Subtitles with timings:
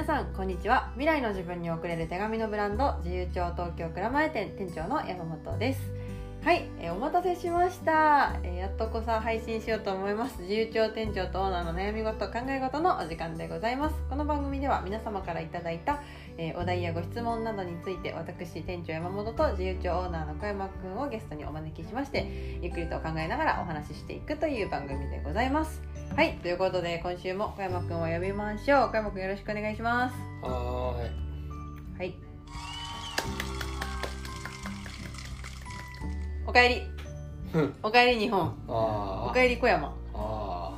[0.00, 0.88] 皆さんこんにちは。
[0.94, 5.92] 未来の自分に送れる手紙のブランド自由帳東京蔵前店店長の山本です。
[6.42, 10.40] はい、えーお待たせしました、えーやっとこさ配信しようと思います。
[10.40, 13.96] 自由帳店長とオーナーの悩み事考え事のお時間でございます。
[14.08, 16.00] この番組では皆様からいただいた、
[16.38, 25.99] えーお題やご質問などについて私店長山本と自由帳オーナーの小山くんをゲストにお招きしましてゆっくりと考えながらお話ししていくという番組でございます。
[26.16, 28.90] はいということで今週も小山くんを呼びましょう。
[28.90, 30.14] 小山くんよろしくお願いします。
[30.42, 32.14] ははい。
[36.46, 36.82] おかえり。
[37.54, 37.72] ーい。
[37.82, 38.40] おかえり日本。
[38.68, 39.94] あおかえり小山。
[40.14, 40.76] あ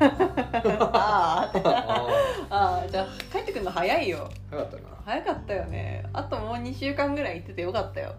[0.00, 1.50] あ
[2.50, 4.28] ああじゃあ帰ってくるの早いよ。
[4.52, 4.56] あ。
[4.56, 4.82] 早かったな。
[5.04, 6.04] 早かったよね。
[6.12, 8.14] あともう2週間ぐらい行っててよかったよ。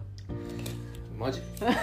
[1.18, 1.40] マジ？
[1.60, 1.74] 言っ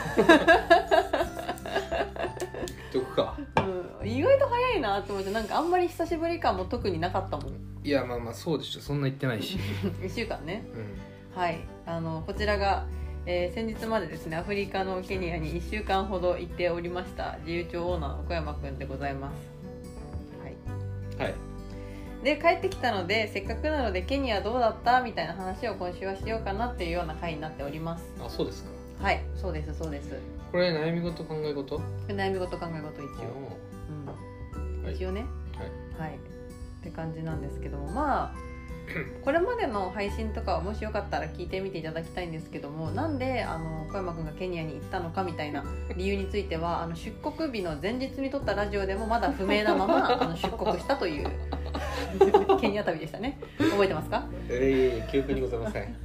[2.94, 3.34] とくか。
[3.58, 8.81] うん意外と早いなって思ってなんかあんまり久しぶり感も特になかったもんいやまあまあそうでしょ。
[8.81, 9.58] そんな言ってないし。
[10.02, 11.40] 1週間ねうん。
[11.42, 12.86] はいあのこちらが、
[13.26, 19.36] えー先日までですねアフリカのケニアに1週間ほど行っておりました自由帳オーナーの小山くんでございます
[21.20, 21.36] はいはい。
[22.24, 25.02] で帰ってきたのでせっかくなのでケニアどうだった？
[25.02, 28.70] みたいな話を今週はしようかなっていうような回になっておりますあそうですか。
[29.06, 30.12] はいそうですそうです
[30.52, 31.80] これ悩み事考え事？
[32.08, 33.58] 悩み事考え事一応、
[34.92, 35.26] 一応ね。
[35.98, 36.10] はい。
[36.10, 36.18] はい。
[36.18, 36.20] っ
[36.84, 38.32] て感じなんですけどもまあ
[39.26, 45.66] これまでの配信とかはもしよかったら聞いてみていただきたいんですけどもなんであの小山くんがケニアに行ったのかみたいな
[45.98, 51.30] 理由についてはあの出国日の前日に撮ったラジオでもまだ不明なまま あの出国したという
[52.62, 53.40] ケニア旅でしたね。
[53.58, 54.24] 覚えてますか？
[54.50, 55.96] ええ記憶にございません。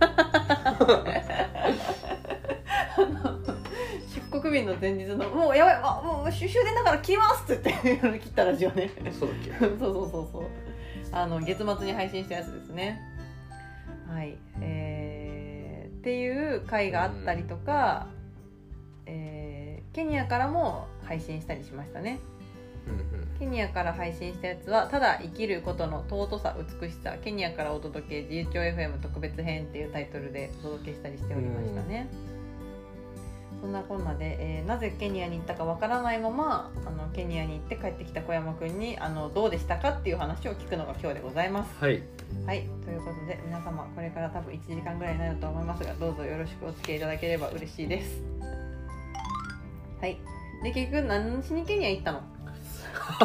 [4.53, 8.91] 日の前日の「もうやばいあもう終電だから切ります」って言って切ったラジオね。
[9.19, 9.51] そうだっけ？
[9.61, 10.43] そうそうそうそう。
[11.13, 13.01] あの月末に配信したやつですね。
[14.09, 14.37] はい。
[14.61, 18.07] えー、っていう回があったりとか、
[19.07, 22.19] えーケニアからも配信したりしましたね。
[22.87, 23.39] うんうん。
[23.39, 32.07] ケニアから配信したやつは「ただ生きることの尊さ美しさケニアからお届け自由帳 FM 特別編」っていうタイトルでお届けしたりしておりましたね、
[33.63, 42.03] そんなこんなで、えーなぜケニアに行ったかわからないままあのケニアに行って帰ってきた小山くんにあのどうでしたかっていう話を聞くのが今日でございますはい。
[42.45, 48.21] はいということで皆様これから多分1時間ぐらいになると思いますがどうぞよろしくお付き合いいただければ嬉しいです
[50.01, 50.19] はい
[50.65, 52.21] で結局何しにケニア行ったの？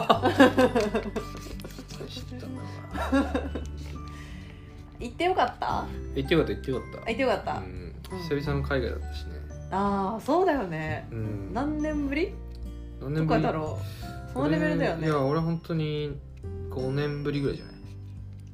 [4.99, 5.85] 行ってよかった？
[6.15, 6.97] 言ってよかった言ってよかった。
[6.97, 7.93] あ行ってよかった、うん。
[8.29, 9.36] 久々の海外だったしね。
[9.72, 11.07] ああそうだよね。
[11.11, 11.53] うん。
[11.53, 12.33] 何年ぶり？
[13.00, 13.41] と何年ぶり？
[13.41, 13.79] かだろ
[14.29, 14.33] う。
[14.33, 15.07] そのレベルだよね。
[15.07, 16.17] いや俺本当に
[16.69, 17.75] 5年ぶりぐらいじゃない？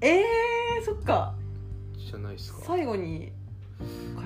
[0.02, 1.36] えー、そっか。
[1.98, 2.60] じゃないですか。
[2.66, 3.32] 最後に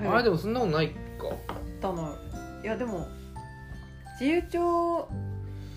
[0.00, 0.94] 帰あれでもそんなことないか。
[1.28, 2.14] ったの
[2.62, 3.06] いやでも
[4.20, 5.08] 自由帳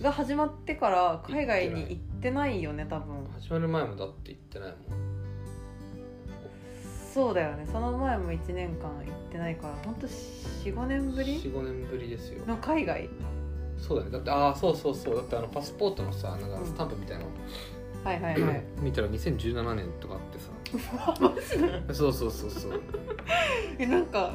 [0.02, 3.28] が始まってから海外に行ってないよね多分。
[3.40, 5.01] 始まる前もだって言ってないもん
[7.14, 7.66] そうだよね。
[7.72, 12.46] その前も1年間行ってないからほんと45年ぶり？45年ぶりですよ。
[12.46, 13.10] の海外？
[13.78, 14.12] そうだね。
[14.12, 15.16] だってああそうそうそう。
[15.16, 17.30] だってあのパスポートのさなんかスタンプみたいなの、
[18.04, 18.64] はいはいはい。
[18.82, 20.52] 見たら2017年とかあってさ。
[21.20, 21.94] マジで？
[21.94, 22.82] そうそうそうそう。
[23.78, 24.34] えなんか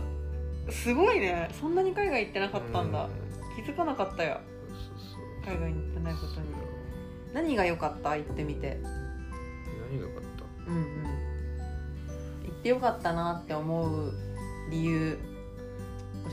[0.69, 1.49] すごいね。
[1.59, 3.05] そんなに海外行ってなかったんだ。
[3.05, 3.09] う
[3.57, 4.39] 気づかなかったよ。
[5.45, 6.47] 海外に行ってないことに。
[7.33, 8.17] 何が良かった？
[8.17, 8.79] 行ってみて。
[9.91, 10.23] 何が良かっ
[10.67, 10.71] た？
[10.71, 10.96] うん
[12.67, 14.13] てよかったなって思う
[14.73, 15.17] 理由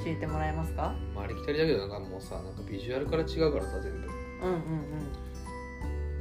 [0.04, 0.96] 教えてもらえますか？
[1.14, 4.08] まあありきたりだけどなんかもうさなんかビジュアルから違うからさ全部。
[4.42, 4.60] うんうんう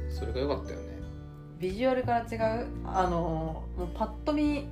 [0.09, 0.11] ん。
[0.11, 0.99] それが良かったよね。
[1.59, 2.67] ビジュアルから違う？
[2.85, 4.67] あのもうパッと見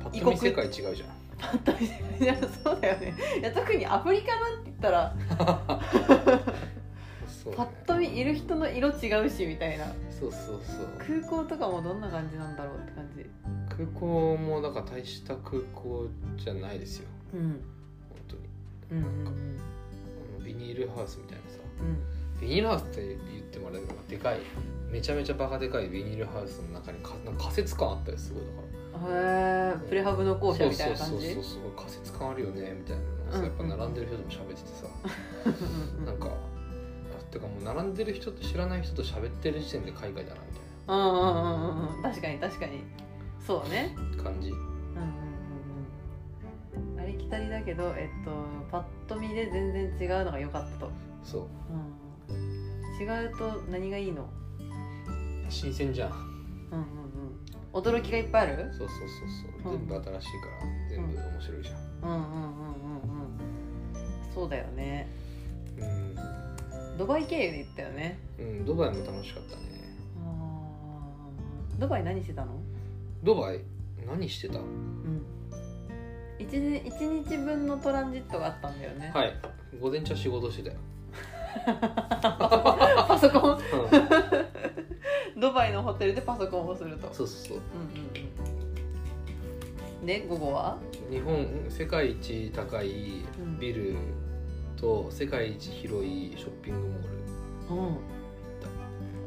[0.00, 1.08] パッと見世界違うじゃん。
[1.36, 3.14] パッと見いやそうだよね。
[3.40, 5.16] いや特にアフリカなんて言ったら。
[7.42, 9.86] そう、ね、パッと見いる人の色違うしみたいな。
[10.10, 10.86] そうそうそう。
[10.98, 13.26] 空港とかもどんな感じなんだろうって感じ
[13.76, 16.06] 空港もだから大した空港
[16.36, 17.08] じゃないですよ。
[17.34, 17.40] うん。
[17.40, 18.42] 本当に
[18.92, 18.98] うん。
[20.38, 20.44] うん。
[20.44, 21.58] ビニールハウスみたいなさ。
[21.80, 22.40] うん。
[22.40, 24.38] ビニールハウスって言ってもあれだけどでかい
[24.90, 29.74] めちゃめちゃバカでかいビニールハウスの中にかなんか仮設感あったりすごいだから。
[29.74, 31.34] へえプレハブの校舎みたいな感じ？
[31.34, 32.96] そうそうそう仮設感あるよねみたい
[33.32, 34.86] なのやっぱ並んでる人とも喋っててさ、
[35.46, 40.36] うんうんなんかあてかもう並んでる人と知らない人と喋ってる時点で海外だなみたい
[40.86, 42.02] うんうんうんうんうん。
[42.02, 42.84] 確かに確かに
[43.46, 43.94] そうね。
[44.16, 44.50] な感じ。
[44.50, 44.62] うんうん
[46.78, 47.00] うんうん。
[47.00, 48.30] ありきたりだけどえっと
[48.70, 50.90] パッと見で全然違うのが良かったと、
[51.22, 51.46] そう。
[52.30, 54.28] うん、違うと何がいいの？
[55.50, 56.10] 新鮮じゃん。
[56.10, 56.14] う
[56.76, 56.84] んうん
[57.74, 58.72] 驚きがいっぱいある？
[58.72, 58.98] そうそう
[59.58, 59.72] そうそう。
[59.72, 59.78] うん。
[59.78, 61.76] 全部新しいから全部面白いじゃん。
[61.76, 62.40] うんうんうんうんう
[64.30, 65.08] んそうだよね。
[66.96, 68.18] ドバイ経由で行ったよね。
[68.38, 69.62] うん、うん、ドバイも楽しかったね。
[71.78, 72.52] ドバイ何してたの？
[73.24, 73.60] ドバイ？
[74.06, 74.58] 何してた？
[74.58, 75.24] うん。
[76.38, 79.32] 一日一日分のトランジットがあったんだよね、はい。
[79.80, 80.76] 午前中は仕事してたよ、
[83.08, 83.58] パソコン？
[85.34, 87.08] うん、ドバイのホテルでパソコンをすると。
[87.14, 87.56] そうそうそう。
[87.56, 87.86] うんうん
[90.00, 90.06] うん。
[90.06, 90.76] で午後は？
[91.10, 93.24] 日本世界一高い
[93.58, 93.94] ビル
[94.76, 97.02] と世界一広いショッピングモー
[97.70, 97.74] ル。
[97.74, 97.96] うん。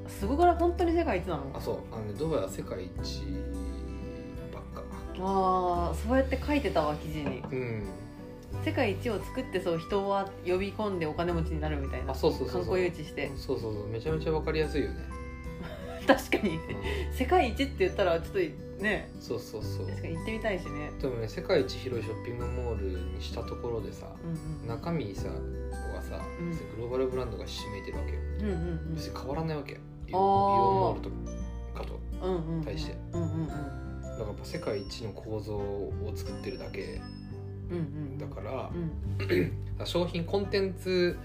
[0.08, 0.56] すごくない？
[0.56, 1.52] 本当に世界一なの？
[1.56, 1.80] あそう。
[1.92, 2.92] あの、ね、ドバイは世界一
[5.19, 7.40] ああそうやって書いてたわ記事に。
[7.52, 7.84] うん。
[8.64, 12.12] 世界一を作ってそう人は呼び込んでお金持ちになるみたいな。
[12.12, 12.62] あそうそうそうそう。
[12.62, 13.31] 観光誘致して。
[13.36, 13.88] そうそうそう。
[13.88, 15.00] めちゃめちゃわかりやすいよね、
[16.08, 16.56] 確かに。
[16.56, 17.14] うん。
[17.14, 18.40] 世界一って言ったらちょっと
[18.84, 19.12] ね。
[19.19, 19.88] そうそうそう。
[19.88, 20.92] 確かに行ってみたいしね。
[21.02, 26.52] でもね世界一広いショッピングモールにしたところでさうんうん中身さはさ、うん。
[26.52, 28.20] グローバルブランドが占めてるわけよ。
[28.42, 29.80] うんうん別に変わらないわけよ。
[30.08, 31.10] イオンモールと
[31.78, 33.87] かとうんうんうん対してうんうんうん
[34.18, 37.00] だからやっぱ世界一の構造を作ってるだけ
[37.69, 39.52] うんうんだからう、ん。
[39.86, 41.18] 商品コンテンツ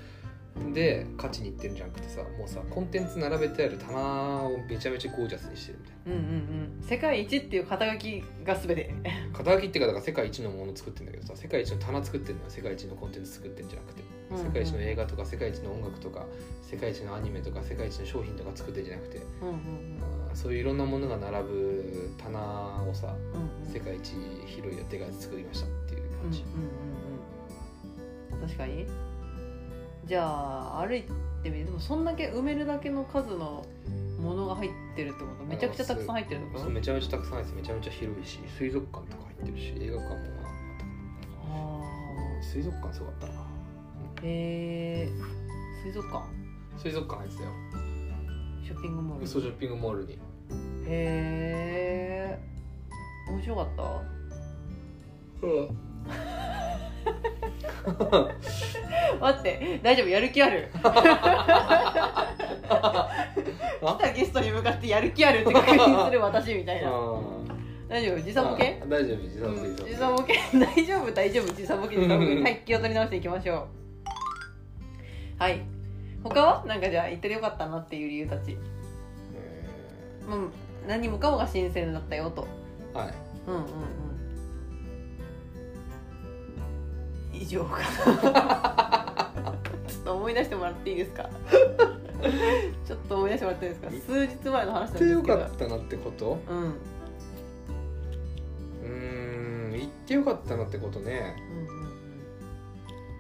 [0.75, 6.19] で勝ちにいってるんじゃなくてさもうさコンテンツ並べてある棚をめちゃめちゃゴージャスにしてるみたいうんうん
[6.81, 6.87] うん。
[6.87, 8.95] 世界一っていう肩書きが全て。
[9.03, 14.45] な 肩書きっていうかだから世界一のもの作ってるんだけどさ世界一の棚作ってるのは世界一のコンテンツ作ってるんじゃなくて、うんうん。
[14.47, 16.27] 世界一の映画とか世界一の音楽とか
[16.63, 19.19] 世界一のアニメとか世界一の商品とか作ってるんじゃなくて。
[19.41, 19.55] うんうん
[20.03, 22.41] あーそういういろんなものが並ぶ棚
[22.89, 23.73] をさうんうん。
[23.73, 24.15] 世界一
[24.47, 26.49] 広いやでかいやつ作りましたっていううん感じ、うん
[28.37, 28.87] うんうん確かに。
[30.05, 31.05] じゃあ歩い
[31.43, 31.67] てみる。
[31.67, 33.65] でもそんだけ埋めるだけの数の
[34.21, 35.45] ものが入ってるってこと？
[35.45, 36.65] めちゃくちゃたくさん入ってるってこと？
[36.65, 40.19] そうめちゃめちゃたくさん入っててめちゃめちゃ広いし水族館とか入ってるし映画館もあ
[42.39, 43.33] った水族館すごかったな。
[43.35, 43.37] ー
[44.25, 45.09] へえ
[45.85, 46.25] 水族館？
[46.79, 47.51] 水族館入ってたよ
[48.63, 50.13] ショッピングモール嘘ショッピングモールに。
[50.15, 50.19] へ
[50.89, 52.39] え
[53.31, 53.83] 面白かった。
[59.21, 60.69] 待って大丈夫やる気ある？
[63.83, 66.91] 来たゲストに向かってやる気あるって確認する私みたいな。
[67.89, 68.21] 大丈夫？
[68.23, 68.81] 時差ボケ？
[68.83, 70.35] あ大丈夫時差ボケうん時時差ボケ？
[70.55, 73.67] 大丈夫大丈夫時差ボケ時差ボケはい気を取り直していきましょ
[75.39, 75.43] う。
[75.43, 75.61] はい
[76.25, 76.65] 他は？
[76.67, 78.57] なんかじゃあ行っててよかったなっていう理由たち。
[79.35, 79.69] え
[80.29, 80.51] うん
[80.89, 82.47] 何もかもが新鮮だったよと。
[82.95, 83.15] ーはい。
[83.47, 83.67] うんうんうん。
[87.33, 87.85] 以上かな。
[89.89, 91.29] ちょっと思い出してもらっていいですか？
[92.87, 93.91] ちょっと思い出してもらっていいですか？
[93.91, 95.15] 数日前の話なんですけど。
[95.15, 96.39] 行ってよかったなってこと？
[96.49, 96.59] うん。
[98.85, 98.89] う
[99.69, 99.73] ん。
[99.73, 101.37] 行ってよかったなってことね。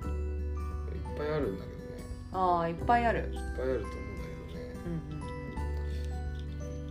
[0.04, 0.18] うんうん。
[0.94, 1.71] いっぱいあるんだね
[2.32, 3.20] ああいっぱいある。
[3.20, 5.20] いっぱいあると思うんだけどねうんうん。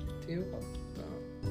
[0.08, 0.60] 行ってよかっ
[0.96, 1.50] たなってこ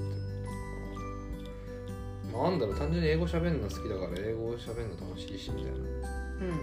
[2.33, 5.51] とかなんだろう単純に英語喋るの好きだから英語喋るの楽しいし。
[5.51, 6.55] みたいなのもうんうん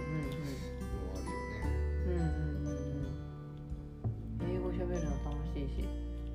[1.14, 1.62] あるよね
[2.06, 2.18] うんうん。
[2.18, 2.74] うんう
[4.44, 4.50] ん。
[4.50, 5.86] 英語喋るの楽しいし、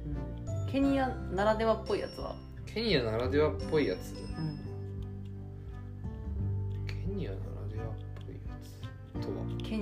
[0.05, 2.35] うん、ケニアならではっぽいやつは、
[2.65, 4.13] ケニアならではっぽいやつ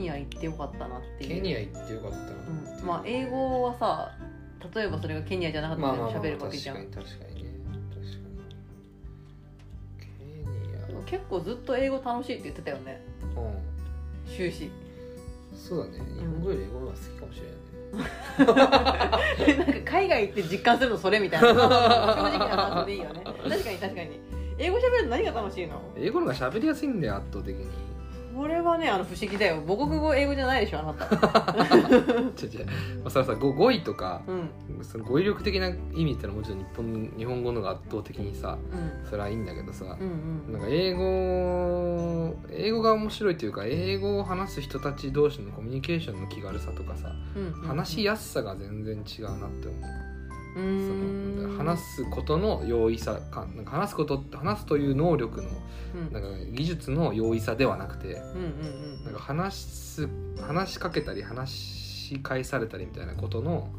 [0.02, 1.30] ニア行ってよかったなっていう。
[1.30, 2.18] ケニア行ってよかった。
[2.18, 4.12] なっううん、まあ英語はさ
[4.74, 7.50] 例えばそれがケニアじゃなかったらまあまあまあ喋るわけじゃん、確かに確かにね。
[7.90, 8.18] 確か
[9.98, 10.00] に。
[10.00, 10.08] ケ
[10.84, 13.02] ニでも結構ずっと英語楽しいって言ってたよね。
[13.36, 13.56] アうん。
[14.28, 14.70] 終始
[15.56, 16.00] そうだね。
[16.18, 17.62] 日本語より英語の方が好きかもしれないね。
[19.58, 21.48] なんか海外行って実感するのそれみたいな。
[21.50, 23.22] 正直な感想でいいよね。
[23.24, 24.42] 確かに確かに。
[24.58, 25.82] 英語喋るの何が楽しいの？
[25.98, 27.66] 英語の方が喋りやすいんだよ圧倒的に
[28.36, 29.62] これはねあの不思議だよ。
[29.68, 31.06] 母国語英語じゃないでしょあなた。
[32.46, 32.72] 違う違う、ま
[33.06, 34.84] あ、それはさ語語彙とかうん。
[34.84, 39.10] その語彙力的な意味ってのはもちろん日本日本語の方が圧倒的にさうん。
[39.10, 40.54] それはいいんだけどさう、んうん。
[40.54, 47.52] なんか英語英語が面白いというか英語を話す人たち同士のコミュニケーションの気軽さとかさうんうん。
[47.68, 50.11] 話しやすさが全然違うなって思う。
[50.54, 55.50] その話すことの容易さかなんか話すこと話すという能力の
[55.96, 56.14] うん。
[56.14, 58.22] なんか技術の容易さではなくて
[59.06, 60.10] なんか話す
[60.42, 63.70] 話しかけたり話し返されたりみたいなことの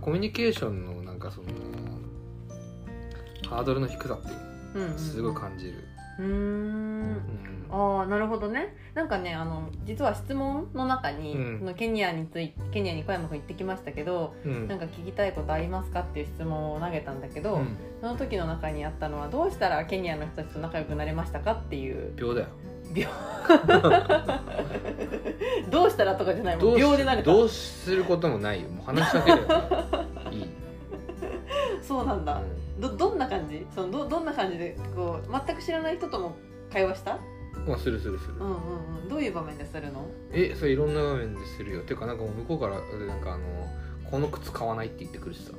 [0.00, 1.46] コミュニケーションのなんかその
[3.48, 4.28] ハードルの低さって
[4.78, 5.84] いうすごい感じる、
[6.18, 8.74] うーんああなるほどね。
[8.94, 11.58] なんかねあの実は質問の中に、うん。
[11.58, 14.68] そのケニアについケニアに小山君行ってきましたけど、うん。
[14.68, 17.76] なんか聞きたいことありますかっていう質問を投げたんだけど、うん。
[18.00, 22.12] その時の中にあったのはどうしたらケニアの人たちと仲良くなれましたかっていう。
[22.16, 22.46] 秒だよ。
[25.70, 26.76] どうしたらとかじゃないもん。
[26.76, 28.68] 秒でなれたどうすることもないよ。
[28.68, 29.46] もう話しかけるよ。
[30.30, 30.48] いい、
[31.82, 32.40] そうなんだ、
[32.78, 33.66] うどどんな感じ？
[33.74, 36.36] そのどどんな感じでこう全く知らない人とも
[36.72, 37.18] 会話した？
[37.68, 38.54] あするするする、うんうん
[39.02, 39.08] うん。
[39.08, 40.06] どういう場面でするの？
[40.32, 41.82] えそれいろんな場面でするよ。
[41.82, 42.74] ていうかなんかもう向こうから
[43.06, 43.40] なんかあの
[44.10, 45.52] この靴買わないって言ってくるしさ。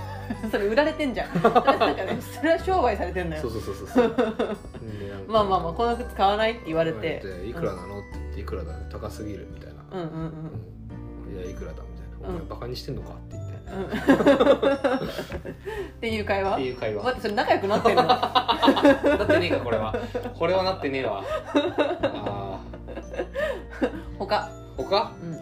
[0.50, 1.38] それ売られてんじゃん。
[1.40, 1.72] そ れなんか
[2.04, 3.42] ねそれは商売されてんのよ。
[3.42, 4.08] そうそうそうそうそう。
[4.98, 7.98] でなんかまあまあまあこの靴買わないって言われ言わてれていくらなの？
[7.98, 8.74] って言っていくらだ？
[8.90, 9.46] 高すぎる？
[9.52, 10.22] みたいな、うんうんうん。
[11.28, 11.82] うんいやいくらだ？
[11.82, 12.34] みたいな、うん。
[12.36, 13.10] お前バカにしてんのか？
[13.10, 13.49] って言っ
[15.96, 16.54] っていう会話？
[16.54, 17.04] っていう会話。
[17.04, 18.02] 待ってそれ仲良くなってんの。
[18.04, 19.94] なってねえかこれは
[20.38, 21.22] これはなってねえわ。
[22.02, 22.60] あ
[24.18, 24.50] 他？
[24.76, 25.12] ー他？
[25.22, 25.40] うん。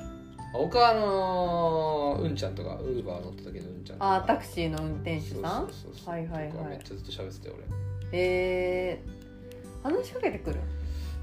[0.71, 0.91] 他？
[0.91, 4.15] あのーうんちゃんとかウーバー乗った時のうんちゃんとか。
[4.17, 5.41] あータクシーの運転手さん？
[5.41, 6.15] そうそうそうそう。
[6.15, 6.51] はいはいはい。
[6.53, 7.55] とかめっちゃずっと喋ってたよ
[8.13, 10.61] えー、話しかけてくる？
[10.61, 10.78] 俺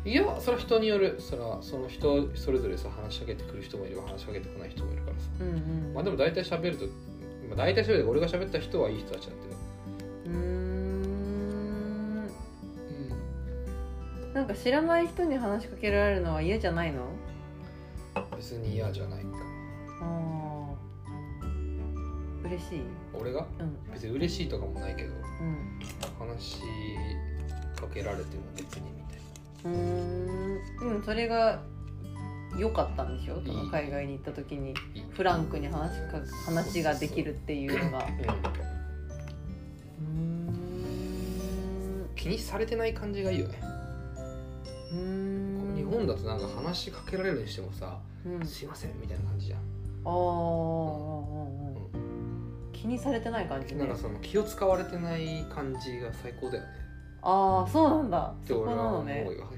[0.05, 1.15] いやそれは人による。
[1.19, 5.25] それはその人それぞれさ話しかけてくる人もいれば話しかけてこない人もいるからさ。
[5.39, 5.51] うんう
[5.91, 5.93] ん。
[5.95, 6.85] まあでも大体喋ると、
[7.49, 9.55] まあ、大体喋る俺が喋った人はいい人たちだってね。
[10.27, 10.75] うーん。
[14.35, 17.07] なんか知らない人に話しかけられるのは嫌じゃないの？
[18.37, 19.29] 別に嫌じゃないか。
[20.01, 22.47] あー。
[22.47, 22.81] 嬉しい？
[23.11, 23.47] 俺が？
[23.59, 23.75] うん。
[23.91, 25.09] 別に嬉しいとかもないけど。
[25.09, 25.79] うん。
[26.19, 26.57] 話し
[27.75, 28.94] かけられても別に
[29.65, 30.79] うーん。
[30.79, 31.61] でもそれが
[32.57, 33.41] 良かったんでしょ？
[33.45, 34.73] その海外に行った時に
[35.11, 38.07] フランクに話か話ができるっていうのが。
[39.99, 40.47] うん。
[40.47, 43.59] ん気にされてない感じがいいよね、
[45.75, 48.47] 日本だとなんか話しかけられるにしてもさ「うん。
[48.47, 49.65] すいません」みたいな感じじゃん、ああ
[52.73, 53.81] 気にされてない感じね。
[53.85, 56.69] なんかその気を使われてない感じが最高だよね
[57.27, 58.19] ああそうなんだ。
[58.19, 59.05] って俺は思う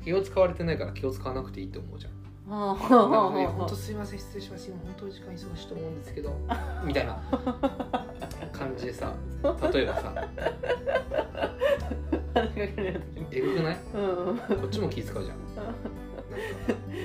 [0.03, 2.11] 気を使われてないから気を使わなくていいって思うじゃん。
[2.49, 6.33] ああ本当すいません失礼します今本当時間忙しいと思うんですけど。
[6.85, 7.21] みたいな。
[8.53, 9.13] 感じでさ
[9.73, 10.13] 例えばさ。
[13.31, 13.77] えぐくない？
[13.93, 14.37] うん。
[14.61, 15.37] こっちも気使うじゃん。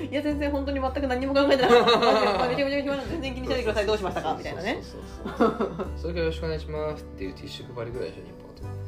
[0.09, 5.01] いや全然本当に全く何も考えてなかっめちゃめちゃめちゃ全然気にしないでくださいどうしましたかみたいなねそう
[5.39, 8.42] そうそうそうそれからよろしくお願いしますっていうティッシュ配りぐらいでしょ日本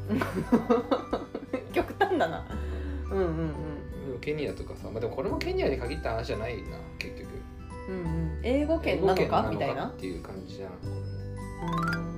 [1.74, 2.46] 極端だな。
[3.12, 3.36] うんうんうん。
[4.08, 7.28] でもケニアとかさ、まあ、でもこれもケニアに限った話じゃないな結局。
[7.90, 8.40] うんうん。
[8.44, 9.48] 英語圏なのか？
[9.50, 9.88] みたいな？
[9.88, 12.16] っていう感じじゃんこうーん。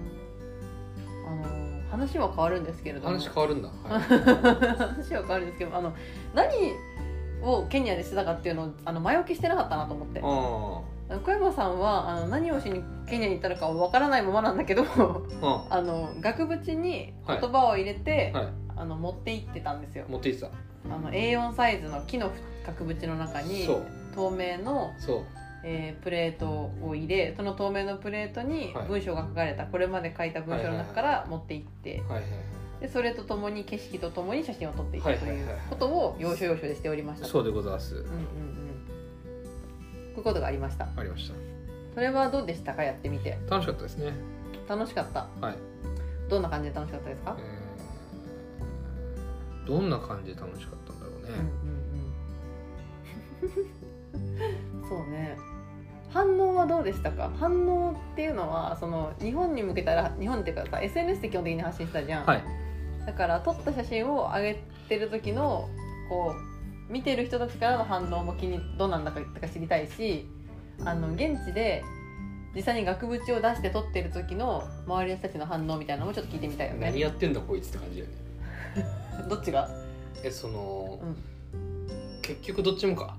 [1.27, 3.13] あの話は変わるんですけれれども。
[3.13, 5.93] も話変わるんだ、 はい、話は変わるんですけどあの
[6.33, 6.73] 何
[7.41, 10.19] をケニアでしてたかっていうのをあの前置きしてなかったなと思って。
[10.19, 10.25] ああ。
[10.25, 14.83] の小山さんはあの何をしにケニアに行ったのかわからないままなんだけど
[15.41, 17.41] ああの額縁にはい。
[17.41, 18.47] 言葉を入れて、はい。
[18.75, 20.05] あの持って行ってたんですよ。
[20.07, 20.49] 持っていってた。
[20.85, 22.31] あの A4 サイズの木の
[22.65, 23.67] 額縁の中に
[24.13, 25.23] 透明の、そう。
[25.63, 28.87] えープレートを入れその透明のプレートにはい。
[28.87, 32.81] 文章が書かれた、これまで書いた文章の中から持って行って、はいはいはい。
[32.81, 35.57] でそれとともに景色とともに写真を撮っていくとはいはいはいいうはい。
[35.69, 37.27] ことを要所要所でしておりました。
[37.27, 37.95] そうでございます。
[37.95, 38.07] うんうん
[40.17, 40.87] うんことがありました。
[40.95, 41.31] ありまし
[41.93, 42.83] それはどうでしたか？
[42.83, 43.37] やってみて。
[43.47, 44.13] た楽しかったですね。
[44.67, 45.27] 楽しかった？
[45.41, 45.55] はい、
[46.29, 47.37] どんな感じで楽しかったですか？
[47.39, 51.35] えー、どんな感じで楽しかったんだろうね、うん
[53.45, 54.87] うんうん。
[54.89, 55.37] そうね。
[56.09, 57.31] 反応はどうでしたか？
[57.39, 62.43] 反応っていうのはその日本に向けたら日本っていうかさ SNS で基本的に発信したじゃん、はい。
[63.05, 65.67] だから撮った写真を上げてる時の
[66.09, 66.46] こう
[66.89, 70.25] 見てる人たちからの反応も気にどうなんだかとか知りたいし
[70.85, 71.83] あの現地で
[72.55, 76.87] 実際に額縁を出して撮ってる時の周りの人たちの反応みたいなのもちょっと聞いてみたいよね。
[76.87, 78.15] 何やってんだこいつって感じだよね。
[79.29, 79.69] どっちが？
[80.23, 81.15] えその、うん。
[82.21, 83.15] 結局どっちもか。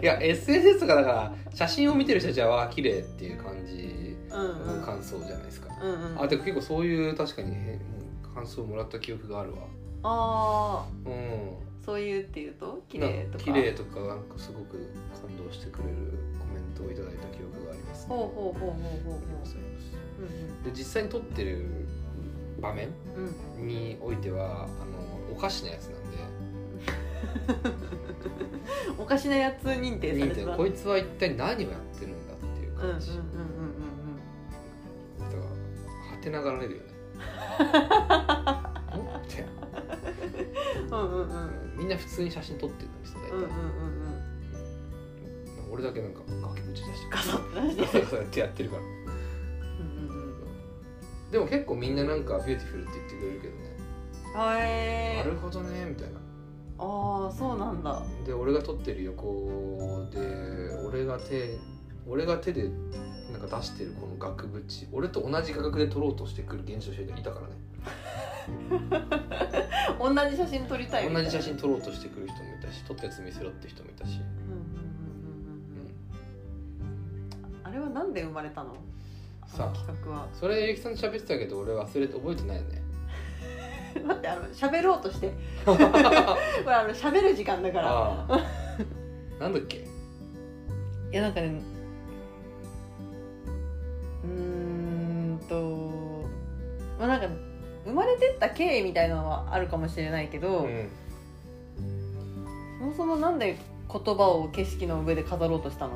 [0.00, 6.22] いや SNS とかだから写真を見てる人たちはわあ綺麗っていう感じの感想じゃないですか、うんうん。
[6.22, 7.56] あでも結構そういう確かに
[8.34, 9.58] 感想をもらった記憶があるわ
[10.02, 11.12] あうん。
[11.12, 11.52] ー
[11.84, 12.82] そういうっていうと？
[12.88, 13.44] 綺麗とか？
[13.44, 14.90] 綺麗とかなんかすごく
[15.20, 15.94] 感動してくれる
[16.38, 19.92] コメントをいただいた記憶があります、ほうほうほうほうほうほありますあります
[20.62, 21.66] うで実際に撮ってる
[22.60, 22.88] 場面
[23.58, 26.18] においてはあのおかしなやつなんで。
[28.98, 33.16] おかしなやつ認定されてこいつは一体何をやってるんだっていううんうんうん感じ、うん
[35.18, 36.86] だからはてながられるよね
[40.92, 41.28] うんうんうん。
[41.30, 41.34] う
[41.74, 43.50] んみんな普通に写真撮ってるのにさ大体、うんうんうん
[45.66, 45.72] うん。
[45.72, 48.84] 俺だけなんか額縁出してガサッと出してそうそうやってやってるからう。
[48.84, 50.34] んうん
[51.30, 53.76] でも結構みんななんか beautiful って言ってくれるけどね、
[54.34, 56.18] うんはえなるほどねみたいな。
[56.78, 58.02] ああそうなんだ。
[58.26, 60.20] で俺が撮ってる横で
[60.86, 61.56] 俺が手
[62.06, 62.68] 俺が手で
[63.30, 64.88] なんか出してるこの額縁。
[64.92, 67.54] 俺と同じ価格で撮ろうとしてくる現象者がいたからね
[69.98, 71.30] 同じ写真撮りたいみたいな。
[71.30, 75.86] 同じ写真撮ろうとしてくる人もいたし撮ったやつ見せろって人もいたし、うんうんうんうん
[77.62, 77.66] うん。
[77.66, 78.74] あれはなんで生まれたの？
[79.46, 80.26] さああの企画は。
[80.32, 82.82] それゆきさんと喋ってたけど俺忘れて覚えてないよね。
[84.04, 85.32] 待ってあの喋ろうとして。
[85.64, 85.88] これあ
[86.84, 87.88] の喋る時間だから。
[87.88, 88.40] ああ。
[89.38, 89.78] なんだっけ？
[89.78, 91.60] いやなんかね
[94.24, 96.24] うーんと
[96.98, 97.26] まあなんか
[97.84, 100.88] 生まれてった経緯みたいなのはあるかもしれないけど、うん。
[102.78, 103.58] そもそもなんで
[103.90, 105.92] 言葉を景色の上で飾ろうとしたの？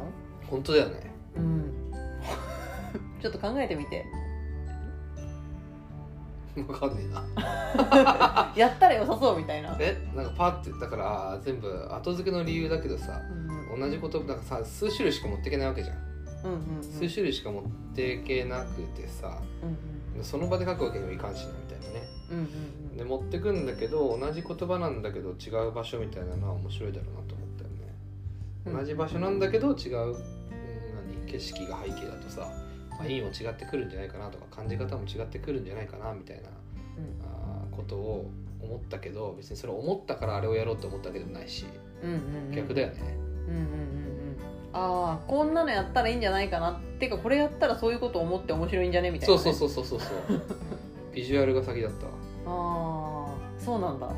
[0.49, 1.11] 本当だよね。
[1.37, 1.73] うん。
[3.23, 4.05] ちょっと考えてみて。
[6.57, 8.53] 分かんねえな。
[8.57, 9.95] やったら良さそうみたいな、え？
[10.15, 13.21] なんかパッてだから全部後付けの理由だけどさ
[13.71, 13.81] うん。
[13.81, 15.97] 同じことなんかさ数種類しか持っていけないわけじゃん、
[16.45, 16.83] うんうんうん。
[16.83, 17.65] 数種類しか持っ
[17.95, 19.39] ていけなくてさ
[20.17, 21.76] うんその場で書くわけにもいかんしなみたいな
[22.97, 27.77] で持ってくんだけど同じ言葉なんだけど違う場所みたいなのは面白いだろうなと思ったよね、
[28.67, 28.77] うん。
[28.79, 30.15] 同じ場所なんだけど違う、うん、
[31.25, 32.49] 何景色が背景だとさ、
[32.91, 36.49] まあ、意味も違ってくるんじゃないかなとか感じ方も違ってくるんじゃないかなみたいな
[37.23, 38.31] あーことを
[38.63, 41.67] 思ったけど別にそれ思ったからあれをやろうと思ったわけでもないし
[42.03, 42.17] うんうん
[42.49, 42.55] うん。
[42.55, 43.17] 逆だよね、
[43.49, 44.07] うんうんうんうん
[44.73, 46.73] ああこんなのやったらいいんじゃないかな。
[46.73, 49.11] ってかこれやったらそういうこと思って面白いんじゃね？
[49.11, 50.43] みたいな、ね、そうそうそうそうそうそう
[51.17, 52.11] ビジュアルが先だった、あ
[52.47, 53.27] あ
[53.59, 54.13] そうなんだ。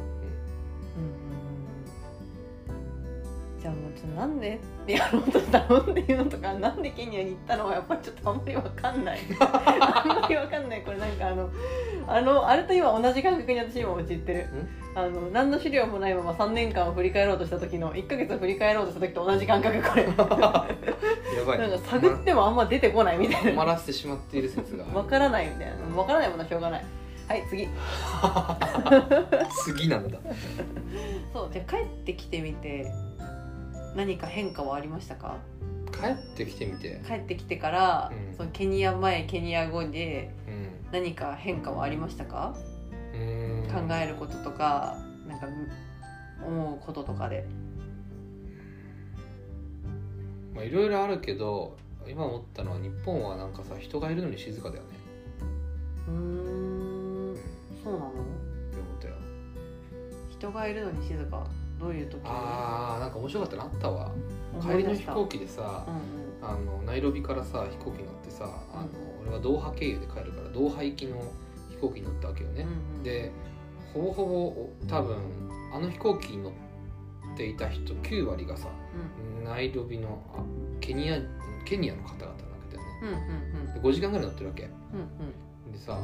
[3.69, 9.19] ゃあもうちょっとなんでってやろうとしたのっていうのとかなんでケニアに行ったのはやっぱりちょっとあんまりわかんない。
[9.41, 10.83] あんまりわかんない。
[10.83, 11.51] これなんかあの
[12.07, 14.47] あのあれと今同じ感覚に私今陥ってる。
[14.95, 20.03] あの何の資料もないまま3年間を振り返ろうとした時の1ヶ月を振り返ろうとした時と同じ感覚これ。
[20.05, 20.11] や
[21.47, 23.51] ばいなんか探ってもあんま出てこないみたいな。
[23.51, 25.97] 止まらせてしまっている説がわからないみたいな。
[25.97, 26.85] わからないものはしょうがない。
[27.29, 27.69] はい次。
[29.65, 30.19] 次なんだ。
[31.33, 32.91] そうじゃあ帰ってきてみて
[33.99, 35.39] 何か変化はありましたか？
[35.91, 38.37] 帰ってきてみて、帰ってきてから、うん。
[38.37, 40.93] そのケニア前ケニア後でうん。
[40.93, 42.55] 何か変化はありましたか、
[43.13, 43.89] うーん。
[43.89, 45.49] 考えることとかなんか
[46.47, 47.45] 思うこととかで。
[50.55, 51.77] まあいろいろあるけど
[52.09, 54.89] 今思ったのは日本はなんかさ人がいるのに静かだよね。
[56.07, 56.15] うー
[57.33, 57.37] ん。
[57.83, 58.11] そうなの？
[58.11, 58.21] って
[58.79, 59.15] 思ったよ。
[60.31, 61.45] 人がいるのに静か
[61.79, 62.21] どういう時？
[62.25, 63.63] あーなんか面白かったの？
[63.63, 64.11] あったわ。
[64.61, 66.01] 帰りの飛行機でさうんうん。
[66.41, 68.89] あのナイロビからさ飛行機乗ってさあの
[69.23, 71.21] 俺はドーハ経由で帰るからドーハ行きの
[71.71, 73.03] 飛行機に乗ったわけよね、うんうん。
[73.03, 73.33] で
[73.93, 75.17] ほぼほぼ多分
[75.73, 76.53] あの飛行機に乗っ
[77.37, 78.69] ていた人9割がさ
[79.45, 80.43] ナイロビのあ
[80.81, 81.19] ケニア
[81.65, 82.37] ケニアの方々なわ
[82.71, 82.99] けだよね。
[83.03, 83.13] うんう
[83.63, 83.75] んうん。
[83.75, 84.65] で5時間ぐらい乗ってるわけ。
[84.65, 85.99] うんでさ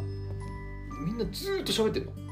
[1.06, 2.12] みんなずーっと喋ってんの。
[2.12, 2.24] うん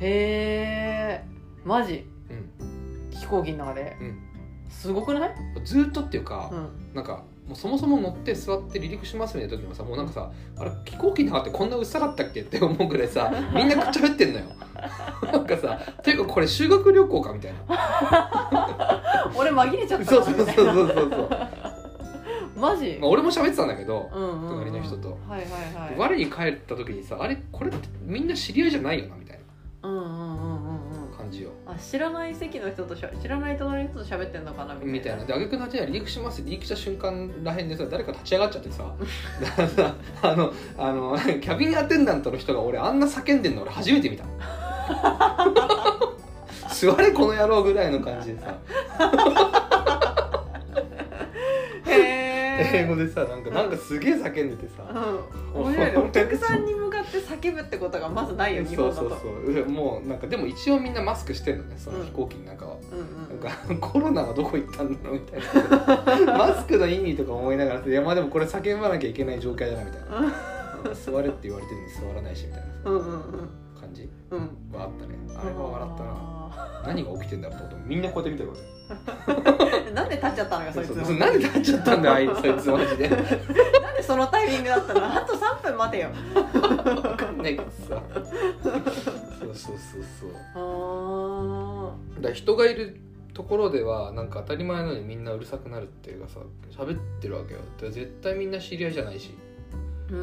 [0.00, 1.24] へえ
[1.64, 2.06] マジ？
[2.30, 2.50] うん
[3.22, 4.18] 飛行機の中で、うん。
[4.68, 14.46] すごくない、ずーっとっていうか、うん、なんかもうそもそも乗って座って離陸しますみたいな時もさもうなんかさあれ飛行機の中ってこんなうっさかったっけって思うぐらいさ みんなくっちゃべってんのよ。
[15.30, 17.58] なんかさていうかこれ修学旅行かみたいな。
[19.36, 21.28] 俺紛れちゃったそうそうそうそうそうそう、
[22.58, 24.48] マジ、まあ、俺も喋ってたんだけど、うんうんうん。
[24.50, 25.18] 隣の人と。
[25.28, 25.94] はいはいはい。
[25.96, 29.38] 我に帰った時にさあれこれってみんな知り合いじゃないよなみたい
[29.82, 30.31] うんうんうん
[31.32, 31.50] じよ。
[31.66, 34.92] あ知らない席の人としゃ知らない隣の人と喋ってんのかなみたいな。
[34.92, 35.24] みたいな。
[35.24, 38.84] で挙句の果てには離陸しますって離陸した瞬間らへんでさ誰か立ち上がっちゃってさ。
[40.22, 44.24] あのあのキャビンアテンダントの人が俺あんな叫んでんの俺初めて見た。
[46.72, 48.58] 座れこの野郎ぐらいの感じでさ
[51.86, 51.92] へ
[52.60, 54.82] え英語でさなんかなんかすげえ叫んでてさ。
[55.54, 55.62] うん。
[55.62, 59.20] 面白いねお客さんに向かって叫ぶってことがまずないよ日そう本だと。
[59.20, 63.40] そうそうもうなんかでも一応みんなマスクしてんのねその飛行機の中は、うんうん。
[63.40, 66.38] なんか コロナはどこ行ったんだろうみたいな。
[66.38, 70.16] マスクの意味とか思いながらいやまあでもこれ叫ばなきゃいけない状況だなみたいな。
[70.18, 70.32] うん。
[70.94, 72.90] 座れって言われてるのに座らないしみたいな。
[72.90, 73.20] うんうんうん
[73.82, 74.40] 感じうん。
[74.72, 75.14] はあったね。
[75.36, 76.10] あれは笑ったな。
[76.12, 78.58] な何が起きてんだろうと思ってみんなこうやって見てる
[79.94, 81.04] なんで立っちゃったのよそいつそう。
[81.04, 83.08] そうなんで立っちゃったんだよあいつそいつマジで。
[83.08, 83.20] なん
[83.96, 85.04] でそのタイミングだったの？
[85.04, 86.10] あと3分待てよ。
[86.34, 88.02] 分かんないけどさ。
[88.62, 90.30] そうそうそうそう。
[90.54, 93.00] あだ人がいる
[93.34, 96.40] ところではなんか当たり前なのにみんなうるさくなるっていうかさ
[96.70, 97.60] 喋ってるわけよ。
[97.80, 99.32] で絶対みんな知り合いじゃないし。
[100.10, 100.18] ーうー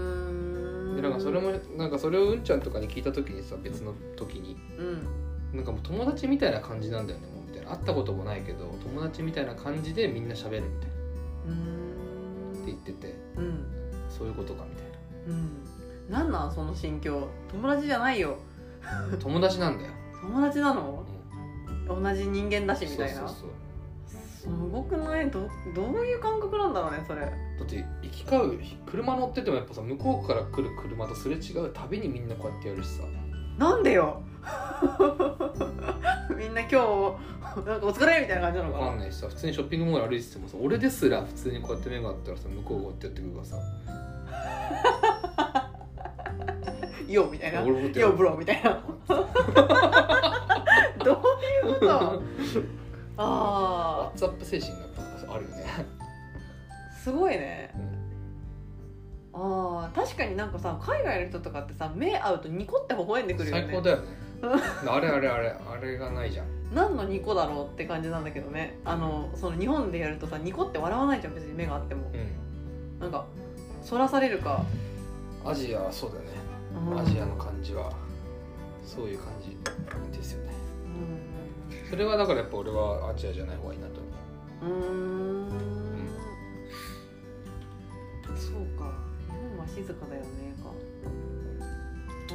[0.75, 4.57] んでなんかそれもなんかそれをうんちゃんとかに聞いた時にさ別の時に。
[4.77, 5.07] うん。
[5.57, 7.71] なんかもう友達みたいな感じなんだよねもうみたいな。
[7.71, 10.99] 会ったこともないけど友達みたいな感じでみんな喋るみたいな。
[12.53, 13.15] って言ってて。
[13.37, 13.65] うん。
[14.09, 14.85] そういうことかみたい
[15.27, 16.11] うん。
[16.11, 17.27] なんなんその心境。
[17.51, 18.37] 友達じゃないよ。
[19.11, 21.05] な友達なんだよ、 友達なの？
[21.89, 22.03] うん。
[22.03, 23.19] 同じ人間だしみたいな。
[23.19, 23.49] そうそうそう
[24.41, 25.29] すごくない？
[25.29, 27.21] どどういう感覚なんだろうねそれ。
[27.21, 33.03] だって行き交う車乗っててもやっぱさ向こうから来る車とすれ違うたびにみんなこうやってやるしさ。
[33.57, 34.21] なんでよ。
[36.37, 36.75] みんな今日
[37.65, 38.79] なんかお疲れみたいな感じなのか。
[38.79, 43.57] なわかんないしさ普通にショッピングモール歩いててもさ俺ですら普通にこうやって目があったらさ向こうがこうやってやってくるからさ。
[47.09, 47.61] よみたいな。
[47.61, 48.81] よブロみたいな。
[51.03, 52.21] どういうこと？
[53.21, 54.89] あワッツアップ精神がやっ
[55.27, 55.65] ぱあるよね。
[56.93, 57.73] ーすごいね。
[59.33, 59.95] あー。
[59.95, 63.63] 確かになんかさ海外の人とかってさ目合うとニコって微笑んでくるよね。
[63.63, 64.03] 最高だよね。
[64.87, 66.47] あれあれあれあれがないじゃん。
[66.73, 68.79] 何のニコだろうって感じなんだけどね。
[68.85, 72.09] あのその日本でやるとさニコって笑わないじゃん別に目があっても。
[72.13, 72.99] うん。
[73.01, 73.25] なんか
[73.83, 74.63] そらされるか、
[75.45, 76.25] アジアはそうだね。
[76.89, 76.99] うん。
[76.99, 77.91] アジアの感じは
[78.85, 79.33] そういう感
[80.11, 80.53] じですよね。
[80.53, 80.58] う
[81.89, 83.99] それはだからやっぱ俺はアジアじゃない方がいいなと
[84.61, 84.79] 思ん。
[84.79, 85.49] うーん。
[88.37, 88.93] そうか。
[89.25, 90.27] 日本は静かだよね
[90.63, 90.69] か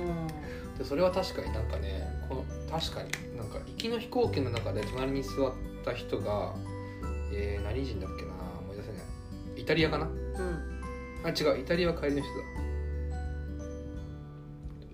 [0.00, 5.52] うでそれは確かになんかねこの確かになんか行きの飛行機の中で隣に座っ
[5.84, 6.52] た人が、
[7.32, 9.02] えー、何人だっけな思い出せない。
[9.56, 10.06] イタリアかな？
[10.06, 10.12] うん、
[11.24, 12.34] あ違うイタリアは帰りの人だ。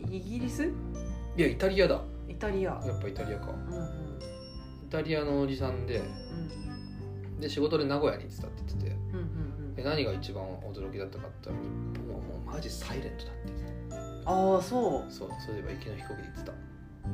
[0.06, 0.64] うん、イギリス？
[0.64, 0.68] い
[1.36, 2.02] やイタリアだ。
[2.28, 2.72] イタリア。
[2.84, 3.52] やっぱイタリアか。
[3.52, 3.99] うん
[4.90, 6.02] タリアのおじさんで
[7.38, 9.22] で仕事で名古屋に行ってたって言っててうんう
[9.70, 13.64] んで何が一番驚きだったかって言ったら日本はもうマジ silent だって言って
[14.26, 16.52] ああそたそうそういえば行きの飛行機で言ってた。
[16.52, 16.54] う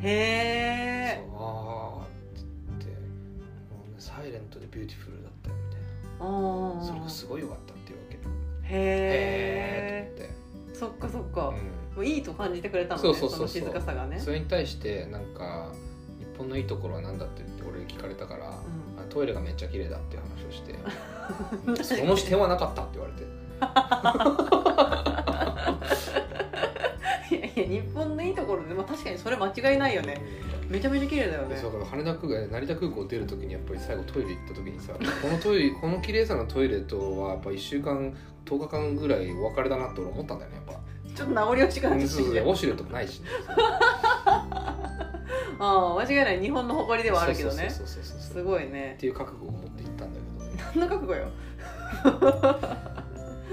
[0.01, 5.81] へえそうああって言ってもう、ね、 silent で beautiful だったよみたい
[6.21, 8.17] ああなそれがすごい良かったっていうわけ。
[8.17, 10.29] へえへえ
[10.73, 13.63] とそっかそっか、思って、もういいと感じてくれたのねそうそうそうそう。
[13.63, 14.17] の静かさがね。
[14.17, 15.86] うん、それに対してなんか日
[16.37, 18.55] 本のいいところは何だって言って俺聞かれたから、あ
[19.09, 20.75] トイレがめっちゃ綺麗だっていう話をして
[21.97, 23.25] その視点はなかったって言われて。
[27.29, 30.21] いやいや日本のいいところで、まあ、確かにそれ間違いないよね。
[30.69, 31.55] めちゃめちゃ綺麗だよね。
[31.55, 40.77] でそうだから羽田空港成田空港出る時にやっぱり最後トイレ行った時にさこのトイレこの綺麗さのトイレとはやっぱ1週間10日間ぐらいお別れだなって俺思ったんだよねやっ
[41.17, 42.05] ちょっと名残惜しくなぱって。
[42.05, 43.27] きてそうそうウォシュレットもないし、ね、
[45.59, 46.41] ああ間違いない。
[46.41, 47.71] 日本の誇りではあるけどね。
[47.71, 48.95] そうそうそうそうそうすごいね。
[48.97, 50.63] っていう覚悟を持って行ったんだけどね。
[50.75, 51.29] 何の覚悟よ？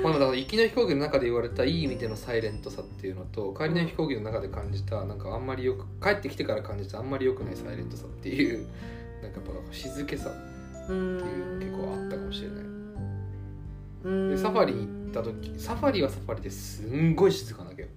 [0.04, 8.66] まあ、だから行きの飛行機の中で言われたいい意味でのサイレントさっていうのと帰りの飛行機の中で感じたなんかあんまりよく帰ってきてから感じたあんまり良くないサイレントさっていう
[9.22, 14.30] なんかやっぱ静けさっていう結構あったかもしれない。
[14.32, 17.88] でサファリに行った時サファリはサファリですんごい静かなわけよ。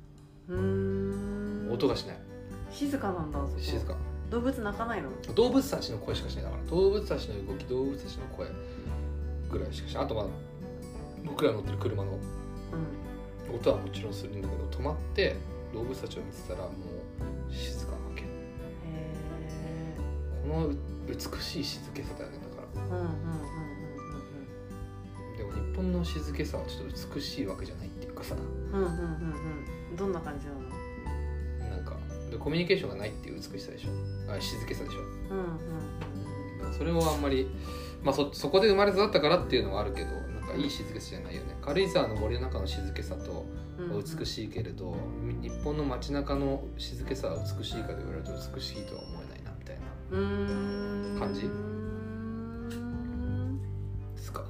[1.72, 2.16] 音がしない
[2.76, 3.52] 静かなんだそこ。
[3.58, 3.96] 静か。
[4.30, 5.08] 動物鳴かないの？
[5.34, 6.44] 動物たちの声しかしない。
[6.44, 8.48] だから動物たちの動き動物たちの声
[9.50, 10.04] ぐらいしかしない。
[10.04, 10.26] あとまあ
[11.24, 12.20] 僕ら乗ってる車のうん。
[13.54, 15.36] 音はもちろんするんだけど止まって
[15.72, 16.70] 動物たちを見てたらも
[17.48, 18.22] う静かなわけ。
[18.22, 18.26] へ
[20.42, 20.74] この
[21.06, 22.68] 美しい静けさだよねだから。
[22.74, 23.10] えうんうんうん
[25.36, 28.34] でも日本の静けさはちょっと美しいわけじゃないっていうかさ。
[28.34, 28.38] う
[28.76, 29.96] んうんうんうん。
[29.96, 30.52] どんな感じな
[32.46, 33.88] コミュニケーションがないっていう美しさでしょ。
[34.32, 35.00] あ静けさでしょ。
[35.00, 36.72] うんうん。
[36.72, 37.48] それをあんまり
[38.04, 41.56] まあそそこで生まれ育ったからっていうのはあるけどなんかいい静けさじゃないよね。
[41.60, 43.44] 軽井沢の森の中の静けさと
[43.80, 44.94] うんうん美しいけれど、
[45.42, 51.48] 日本の街中の静けさは美しいかと言われると美しいとは思えないなみたいな感じで
[54.22, 54.44] すか？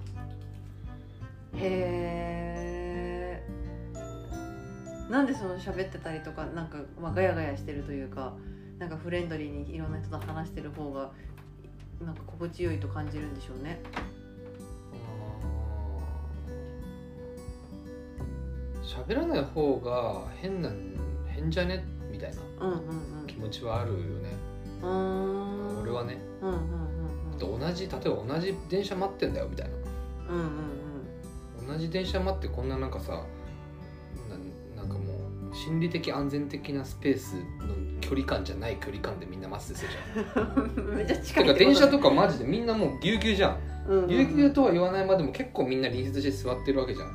[1.55, 1.96] へ
[5.17, 8.35] なんでその喋ってたりとかなんか、まあ、ガヤガヤしてるというか
[8.79, 11.11] なんかフレンドリーにいろんな人と話してる方が
[12.05, 13.81] なんか心地よいと感じるんでしょうね。
[18.83, 20.69] 喋らない方が変な
[21.27, 21.83] 変じゃね？
[22.13, 22.73] みたいなうん
[23.21, 24.05] うん気持ちはあるよね、
[24.83, 25.79] うんうー。
[25.79, 26.19] ん俺はね。
[26.43, 27.61] うんうんうんうん。
[27.61, 29.75] 同じ例えば同じ電車待ってんだよみたいな。
[30.35, 30.41] うん
[31.61, 31.67] うん。
[31.69, 33.25] 同じ電車待ってこんななんかさ
[35.67, 37.41] 心理的安全的なスペースの
[38.01, 40.95] 距離感じゃない距離感でみんな待つですよじゃん。
[40.95, 43.59] めっちゃ近いてか電車とかマジでみんなもうぎゅうぎゅうじゃん。
[43.89, 47.09] うんうんぎゅうぎゅうとは言わないまでも結構みんな隣接して座ってるわけじゃん。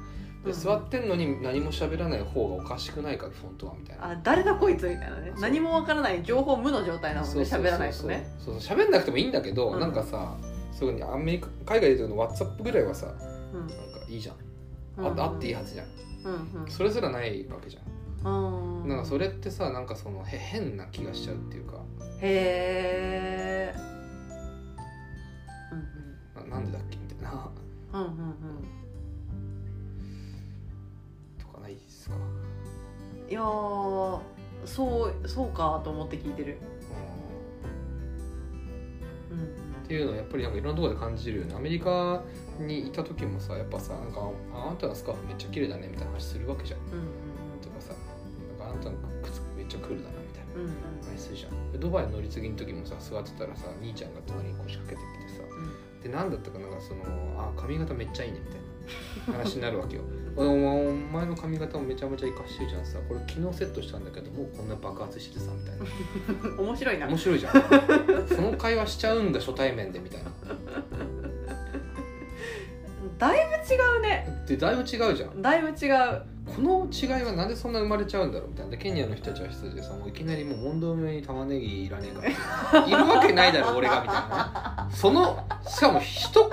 [0.43, 0.53] でうん。
[0.53, 4.11] 座ってんのに何も喋らない方がおかしくないか本当はみたいな。
[4.11, 5.33] あ誰だこいつみたいなね。
[5.39, 7.61] 何もわからない情報無の状態なのでそうそうそうそう。
[7.61, 8.27] 喋らないとね。
[8.37, 9.79] そうそう喋んなくてもいいんだけど、うん。
[9.79, 10.35] なんかさ
[10.73, 13.07] そうにアメリカ海外で言うと WhatsApp ぐらいはさ
[13.53, 13.59] うん。
[13.61, 13.75] なんか
[14.09, 14.35] いいじゃん、
[14.97, 15.87] うんああっていいはずじゃん。
[16.25, 21.81] うんそれすらないわけじゃんうんうんなんかそれってさなんかそのへ変な気がしちゃうっていうか。
[22.21, 23.79] へえ
[26.35, 27.49] うんななんでだっけみたいな。
[27.93, 28.15] うんうんうん。
[31.39, 32.21] とかないですか、うん
[33.29, 34.19] いやー
[34.65, 36.57] そうそうかと思って聞いてる。
[39.31, 39.37] うん。
[39.37, 41.55] うんっていうのはやっぱりなんかいろんなところで感じるよね。
[41.55, 42.21] アメリカ
[42.59, 46.85] にいた時もさやっぱさなんかああんたのスカーフめっちゃ綺麗だねみたいな話するわけじゃんうん
[51.81, 55.43] ドバイ乗り継ぎの時もさ座ってたらさ兄ちゃんが隣に腰掛けてきてさ
[56.03, 57.03] で何だったかなんかその
[57.37, 60.03] あ髪型めっちゃいいねみたいな 話になるわけよ。
[60.35, 65.85] お前お前の髪型もめちゃめちゃ生かしてるじゃんさこれ昨日セットしたんだけどもうこんな爆発しててさみたいな。
[66.49, 67.07] う ん面白いな。
[67.07, 67.53] 面白いじゃん。
[68.33, 70.31] その会話しちゃうんだ初対面でみたいな。
[73.17, 74.43] だいぶ違うね。
[74.47, 75.41] でだいぶ違うじゃん。
[75.41, 76.23] だいぶ違う
[76.55, 84.91] この違いはなんでそんな生まれちゃうんだろうみたいなでケニアの人たちは人たちでさもういきなりもう問答目に玉ねぎいらねえかいるわけないだろ俺がみたいなね。
[84.95, 86.49] そのしかも一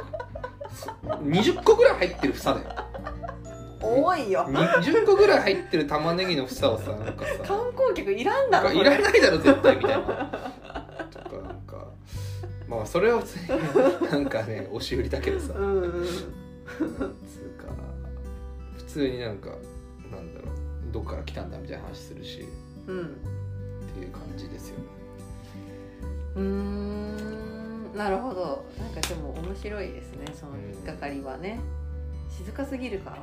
[1.22, 2.66] 20個ぐらい入ってる房だよ。
[3.80, 4.44] 多いよ。
[4.48, 10.02] 20個ぐらい入ってる玉ねぎの房をさなんかさ観光客いらんだろいらないだろ絶対みたいな。
[10.02, 11.86] とかなんか
[12.68, 15.54] まあそれは普通になんかね押し売りだけどさ。
[15.56, 16.06] うんうん。
[16.06, 16.86] つう
[17.58, 17.72] か
[18.76, 19.50] 普通になんか
[20.10, 22.44] なんだろうどっから来たんだみたいな話するし
[22.86, 23.08] うんっ
[23.94, 24.78] ていう感じですよ。
[24.78, 24.84] ね
[26.36, 27.96] うーん。
[27.96, 28.64] なるほど。
[28.78, 31.58] なんかでも面白いですねその引っかかりはね。
[32.30, 33.16] 静かすぎるから。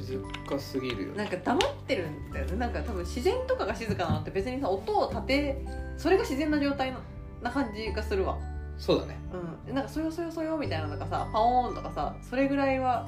[0.00, 1.18] 静かすぎるよね。
[1.18, 2.56] なんか黙ってるんだよね。
[2.56, 5.64] なんか多分自然とかが静かなのって別にさ音を立て
[5.96, 7.00] それが自然な状態な
[7.42, 8.38] な感じがするわ。
[8.78, 9.18] そうだね。
[9.66, 9.74] うん。
[9.74, 13.06] なんかそよそよそよみたいなのがさパオーンとかさそれぐらいは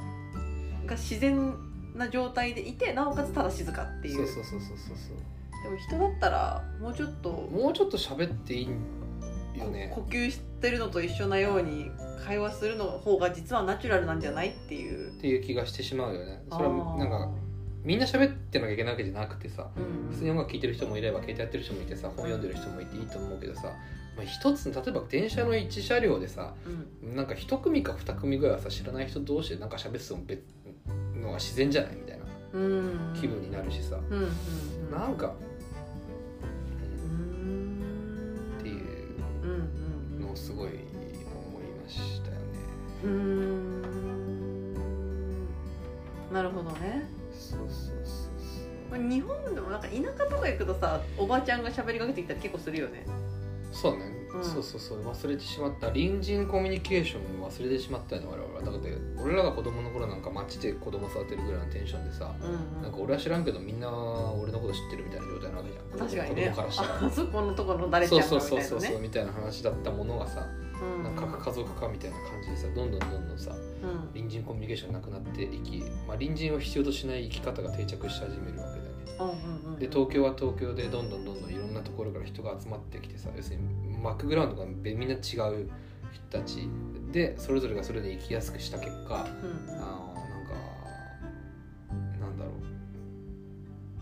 [0.84, 1.54] が自然
[1.94, 4.16] な状態でいてなおかつただ静かっていう。
[4.16, 5.62] そうそうそうそうそう。
[5.62, 9.92] でも人だったらもうちょっともうちょっと喋っていいよね。
[9.94, 11.90] 呼吸してるのと一緒なように
[12.24, 15.10] 会話するの方が実はナチュラルなんじゃないっていう。
[15.10, 16.42] っていう気がしてしまうよね。
[16.50, 17.30] それはなんあか
[17.84, 20.10] みんな喋ってなきゃいけないわけじゃなくてさーうん。
[20.10, 23.72] 普通に音楽聴いてる人もいれば携帯やってる人もいてさ本読んでる人もいていいと思うけどさ、
[24.16, 26.54] まあ、一つ例えば電車の一車両でさ
[27.02, 27.16] うん。
[27.16, 30.42] なんか一組か二組ぐらいはさ知らない人同士でなんか喋ってても別
[31.22, 32.24] のが自然じゃないみたいな。
[32.54, 33.14] うん。
[33.18, 34.90] 気分になるしさ、うんうんうん。
[34.90, 35.34] なんか、
[38.58, 40.76] っていうのをすごい思い
[41.82, 42.40] ましたよね。
[43.04, 43.82] うん。
[46.32, 47.08] なるほどね。
[47.32, 47.68] そうそう
[48.04, 48.32] そう
[48.90, 53.06] これ日本でもなんか田舎とか行くとさおばちゃんが喋りかけてきたり結構するよね。
[53.72, 53.92] そう。
[53.92, 54.11] そうね、うん
[54.42, 55.02] そうそうそう。
[55.02, 55.88] 忘れてしまった。
[55.88, 58.62] 隣人コミュニケーションを忘れてしまったよね我々は。
[58.62, 66.50] だって俺らが子供の頃なんか街で子供育てるぐらいのテンションでさ、うんなんか俺は知らんけどみんな俺のこと知ってるみたいな状態なわけじゃん確かにね。
[66.50, 68.66] 子供からしたらあそこのところの誰ちゃそんがみたいなね。
[68.66, 70.46] うそうそうそうそうみたいな話だったものがさ、
[70.96, 71.02] うん。
[71.04, 74.08] なんか核家族化みたいな感じでさどんどんどんどんさうん。
[74.14, 78.81] 隣人コミュニケーションなくなっていき、まあ、隣人を必要としない生き方が定着し始めるわけ
[79.78, 85.70] で東京は東京でどんどんどんどんいろんなところから人が集まってきてさ要するにバックグラウンドがみんな違う人
[86.30, 86.68] たち。
[87.12, 89.26] でそれぞれがそれで生きやすくした結果
[89.68, 89.74] うん。
[89.74, 90.54] うんあーなんか
[92.20, 92.50] なんだろ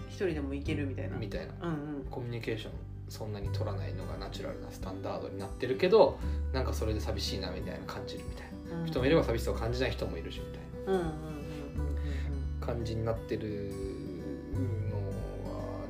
[0.08, 1.16] 一人でも行けるみたいな。
[1.16, 1.54] うみたいな。
[1.62, 2.04] うんうん。
[2.10, 2.72] コミュニケーション
[3.08, 6.18] そんなに取らないのがナチュラルなスタンダードになってるけど
[6.52, 8.80] なんかそれで寂しいなみたいな感じるみたいな。
[8.80, 8.86] うん。
[8.86, 10.92] 人もいれば寂しさを感じない人もいるしみたいな。
[10.92, 12.66] うんうんうんうん。
[12.66, 13.72] 感じになってる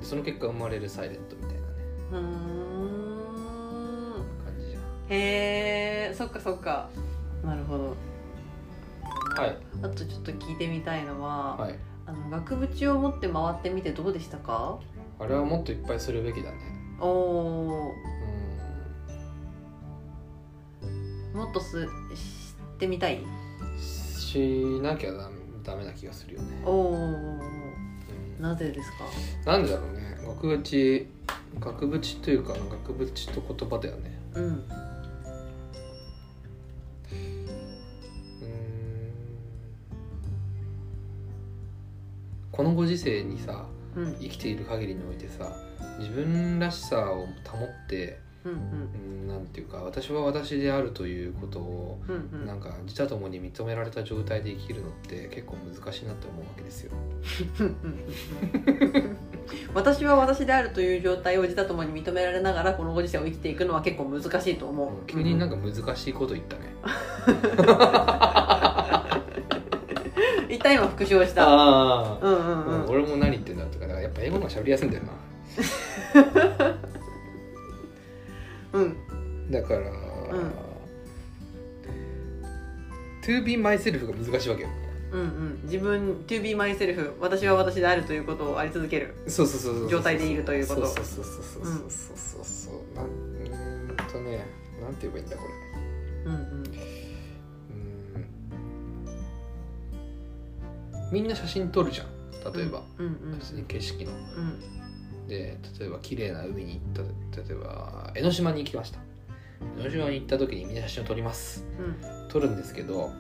[0.01, 1.65] でその結果生まれるサイレントみたいなね。
[2.13, 2.21] うん。
[4.45, 4.83] 感じじゃん。
[5.11, 6.89] へえそっかそっか。
[7.45, 7.97] なるほど。
[9.37, 9.57] はい。
[9.83, 11.79] あとちょっと聞いてみたいのは、はい。
[12.07, 14.81] あの額縁を持って回ってみてどうでしたか？
[15.21, 16.57] あれはもっといっぱいするべきだね。
[16.99, 17.93] おお
[21.35, 21.91] うもっとす知っ
[22.79, 23.19] てみたい？
[23.19, 23.27] ん
[23.79, 27.41] しなきゃダメな気がするよね、おおうん
[28.41, 28.91] なぜです
[29.45, 29.53] か？
[29.53, 30.19] なんでだろうね。
[30.27, 31.07] 額縁
[31.59, 34.19] 額縁というか額縁と言葉だよね。
[34.35, 34.45] うん。
[34.45, 34.63] うーん。
[42.53, 44.15] このご時世にさうん。
[44.21, 45.53] 生きている限りにおいてさ
[45.99, 49.29] 自分らしさを保ってうんうん。
[49.29, 52.41] なんていうか私は私であるということをうんうん。
[52.43, 56.93] うんなんか自他ともに認められた状態で生きるのって結構難しいなって思うわけですよ。
[59.75, 66.71] 私は私であるという状態を自他ともに認められながらこのご時世を生きていくのは結構難しいと思う、うん急になんか難しいこと言ったね。
[70.49, 71.45] 一旦今復唱した。
[71.47, 72.39] あうんう
[72.79, 75.13] んうん、俺も何言ってんだとかだからやっぱ英語の喋りやすいんだよな。
[78.73, 79.51] うん。
[79.51, 80.53] だから、うん、
[83.23, 84.69] to be myself が難しいわけよ。
[85.13, 89.15] うんうん、自分 to be myself 私は私であるということをあり続ける。
[89.27, 90.87] そうそうそう状態でいるということ。
[90.87, 94.47] そうそうそうそうそうそうそう、うん、うとね
[94.81, 95.51] なんて言えばいいんだこれ
[96.27, 96.61] うんう
[101.13, 102.07] みんな写真撮るじゃん
[102.53, 104.61] 例えば、うん、に景色の、うん、
[105.31, 108.99] で例えば綺麗な海に行った例えば江ノ島に行きました。
[109.79, 111.65] 江ノ島に行った時にみんな写真を撮ります。
[111.79, 113.11] うん撮るんですけど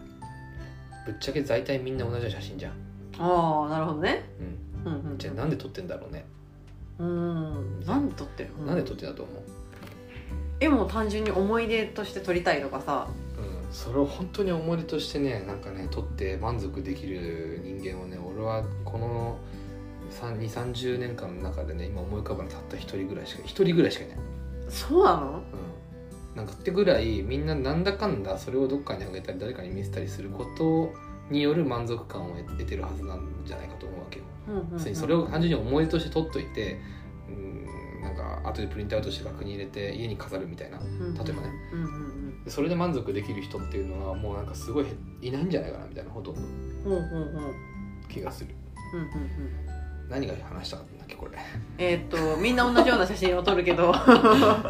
[1.06, 2.72] ぶっちゃけ大体みんな同じ写真じゃん、
[3.18, 4.24] ああなるほどね。
[4.84, 6.24] うん、うんうんじゃあなんで撮ってんだろうね、
[6.98, 9.42] うんなんで撮ってるなんで撮ってんだと思う？
[10.60, 13.08] 絵も単純に思い出として撮りたいとかさ。
[13.38, 19.38] うん、それを本当に思い出としてねなんかね撮って満足できる人間をね俺はこの
[20.28, 24.16] 2 3 0年間の中でね今思い浮かぶのたった一人ぐらいしか一人ぐらいしかいない、
[24.68, 25.42] そうなの？
[26.32, 30.92] うん、なんかってぐらいみんななんだかんだそれをどっかにあげたり誰かに見せたりすること
[31.30, 36.80] による満足感を得得てるはずなんじゃないかと思うわけよ、うんうんうん要するにそれを単純に思い出として撮っといて
[37.28, 37.66] うん
[38.02, 40.78] なんか後でプリントアウトして額に入れて家に飾るみたいな。
[40.78, 41.50] 例えばね。
[41.72, 44.88] うんうんでそれで満足できる人っていうのはもうなんかすごいへ
[45.20, 46.40] いないんじゃないかなみたいなほとんど
[46.86, 47.44] うんうんうんうん。
[47.44, 47.54] うん
[48.08, 48.54] 気がする。
[48.94, 49.06] うんうん
[50.10, 51.38] 何が話したんだっけこれ。
[51.78, 53.94] えーっとみんな同じような写真を撮るけど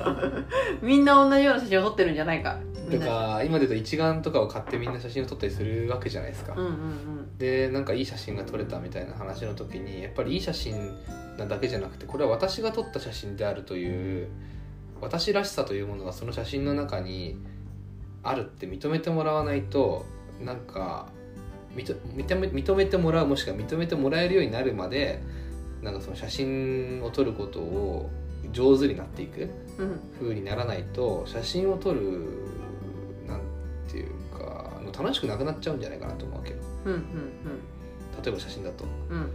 [0.83, 2.59] みんな同じような写真を撮ってるんじゃないか。
[2.91, 7.39] とか今で言うと一眼とかを買ってみんな写真を撮ったりするわけじゃないですか、うんうん。
[7.39, 10.97] でなんかいい写真が撮れたみたいな話の時にやっぱりいい写真
[11.39, 14.29] なだけじゃなくてこれは私が撮った写真であるという
[15.01, 17.39] 私らしさというものがその写真の中に
[18.23, 20.05] あるって認めてもらわないと
[20.41, 21.09] なんか
[21.75, 25.23] 認認め認めてもらうもしくは認めてもらえるようになるまで
[25.83, 28.11] なんかその写真を撮ることを
[28.53, 29.49] 上手になっていく。
[29.79, 29.87] うん。
[29.87, 32.01] うん風にならないと写真を撮る
[33.27, 33.41] なん
[33.91, 36.57] ていうか楽しくなくなっちゃうんじゃないかなと思うわけよ。
[36.85, 37.01] うんうん
[38.23, 38.85] 例えば写真だと。
[39.09, 39.31] うんうん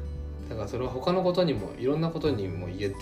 [0.49, 2.95] だからそれは他のことにもいろんなことにも言えて、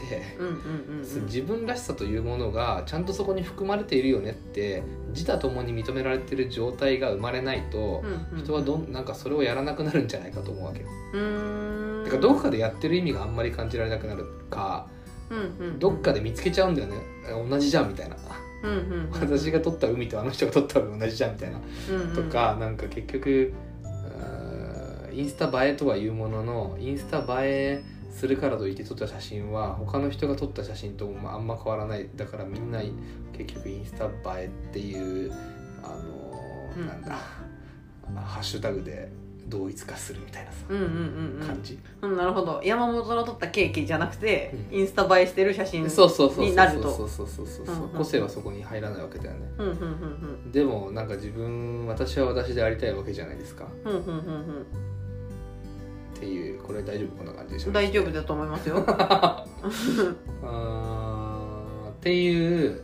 [1.26, 8.04] 自分らしさというものがちゃんとそこに含まれているよねって自他ともに認められている状態が生まれないと、
[8.38, 10.88] 人はどんなんかそれをやらなくなるんじゃないかと思うわけよ。
[12.04, 14.88] だからどこかでやってる意味があんまり感じられなくなるか、
[15.30, 15.80] うんうんうん。
[15.80, 16.96] どっかで見つけちゃうんだよね。
[17.50, 18.16] 同じじゃんみたいな。
[18.64, 21.60] うん私が撮った海とあの人が撮った海同じじゃんみたいな。
[21.92, 22.16] うんうん。
[22.16, 23.54] とかなんか結局
[25.14, 32.10] インスタ映えとはいうもののインスタ映えするからといって撮った写真は他の人が撮った写真ともあんま変わらない。
[32.16, 32.80] だからみんな
[33.36, 35.34] 結局インスタ映えっていう
[35.82, 36.88] あのーうん。
[36.88, 37.18] なんだ
[38.16, 39.10] ハッシュタグで
[39.48, 41.48] 同一化するみたいなさ、うんうんうんうん。
[41.48, 41.80] 感じ。
[42.02, 42.62] うんなるほど。
[42.64, 44.80] 山本の撮ったケーキじゃなくて、うん。
[44.80, 47.76] インスタ映えしてる写真そうそうそうそうになるとそうそうそうそうそう。
[47.76, 49.40] うんうん個性はそこに入らないわけだよね。
[49.58, 50.52] うんうんうん。
[50.52, 53.66] でもなんか自分私は私でありたいわけじゃないですか。
[53.84, 54.66] うんうんうんうん
[56.24, 57.68] っていうこれ大丈夫こんな感じでしょ？
[57.68, 58.80] うん大丈夫だと思いますよ。
[61.92, 62.82] っていう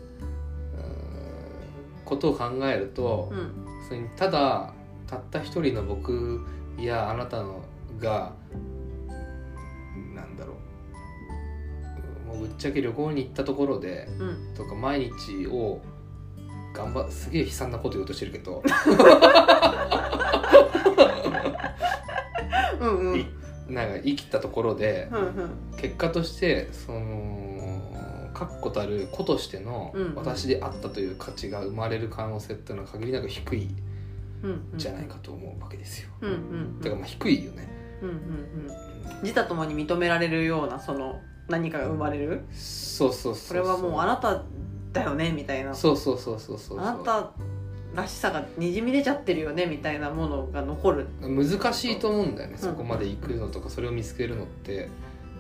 [2.06, 3.52] ことを考えるとう、ん
[3.88, 4.73] それにただ
[5.08, 6.41] たった一人の僕
[6.78, 7.62] やあなたの
[7.99, 8.34] が
[10.15, 10.54] なんだろ
[12.25, 14.54] うもうぶっちゃけ旅行に行ったところでうん。
[14.56, 15.82] とか毎日を
[16.73, 18.62] 頑張すげえ悲惨なこと言おうとしてるけど
[22.80, 23.26] うんうん。
[23.74, 30.15] なんか生きたところでうん結果としてその確固たる子としてのうんうん。
[30.15, 33.70] 私であったという価値が生まれる可能性っていうのは限りなく低い
[34.43, 36.10] うんじゃないかと思うわけですよ。
[36.22, 37.68] うんうんだからまあ低いよね。
[38.01, 42.45] うんうんうん自他ともに認められるようなその何かが生まれる？
[42.51, 44.43] そうそうそうそれはもうあなた
[44.93, 45.74] だよねみたいな。
[45.76, 46.80] そうそうそうそうそう。
[46.80, 47.32] あなた
[47.96, 51.08] らしさがにじみ出ちゃってるよねみたいなものが残る。
[51.22, 52.58] 難しいと思うんだよね、ん。
[52.58, 54.90] そこまで行くのとかそれを見つけるのって。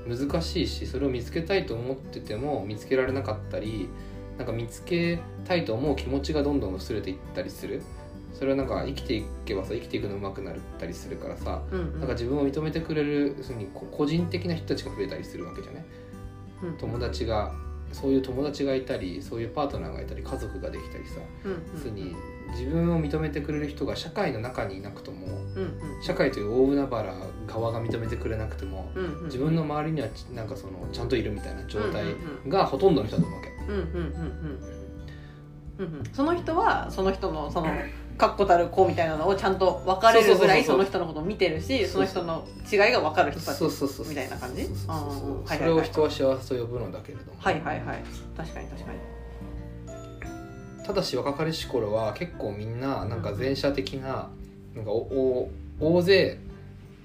[0.07, 3.89] 難しいしそれを見つけたいと思ってても見つけられなかったり
[4.37, 7.81] なんか見つけたいと思う気持ちがどんどん薄れていったりする。
[8.33, 11.99] それはなんか生きていけばさ生きていくの上手くなったりするからさうんうん。
[11.99, 15.83] なんか自分を認めてくれるそに個人的な人たちが増えたりするわけじゃない？
[16.63, 17.53] うん友達が
[17.91, 22.15] そういう友達がいたりそういうパートナーがいたり家族ができたりさうん要するに
[22.51, 26.03] 自分を認めてくれる人が社会の中にいなくともうんうん。
[26.03, 27.13] 社会という大海原
[27.47, 32.05] 側が認めてくれなくてもうんうん自分の周りにはちなんかそのちゃんといるみたいな状態
[32.47, 33.49] がほとんどの人だと思うわけ。
[36.13, 37.69] その人はその人のその
[38.17, 43.63] 確固たる子みたいなのをちゃんと分かれるぐらいその人のことを見てるしその人の違いが分かる人たち。
[44.09, 48.03] みたいな感じそれを人は幸せと呼ぶのだけれども、はいはいはい。
[48.35, 49.18] 確かに確かに
[50.89, 54.27] ただし若かりし頃は結構みんななんか前者的な
[54.75, 56.39] なんかおお大勢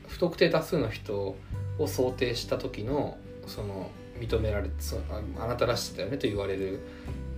[0.09, 1.37] 不特定多数の人
[1.79, 6.81] を想定した時のその認められそうああなたらしさだよねと言われる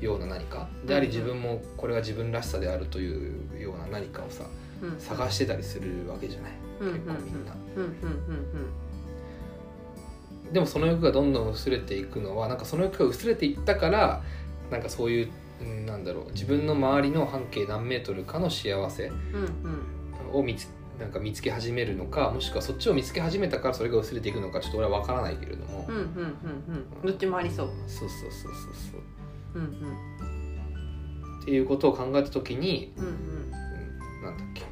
[0.01, 0.69] ような何か。
[0.87, 4.45] であり自分もこれは自分らしさであるというような何かをさ
[4.81, 5.01] うん。
[5.01, 6.53] 探してたりするわけじゃない？
[6.79, 7.57] 結構みんな。
[10.53, 14.23] でもその欲がどんどん薄れていくのはなんかその欲が薄れていったから
[14.71, 15.29] なんかそういう
[15.61, 16.33] うんなんだろう。
[16.33, 19.15] 自分の周りの半径何メートルかの幸せうん
[20.35, 20.41] うん。
[20.41, 26.07] を見つなんか見つけ始めるのかもしくはそっちを見つけ始めたからそれが薄れていくのかちょっと俺は分からないけれども、うんうんうん
[27.03, 27.07] うん。
[27.07, 27.71] どっちもありそう。
[27.87, 29.01] そうそうそうそうそう。
[29.57, 31.41] うんうん。
[31.43, 33.13] っていうことを考えた時に、うんうん。
[33.13, 34.63] うん、なんだっけ。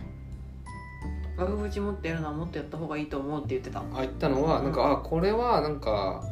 [1.37, 3.81] 額縁持ってやるのはもっとやった方がいいと思うって言ってた。
[3.81, 6.23] あ言ったのはなんか、あこれはなんか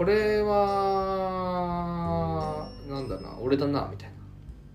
[0.00, 0.56] これは
[2.88, 4.10] なんだな俺だなみたい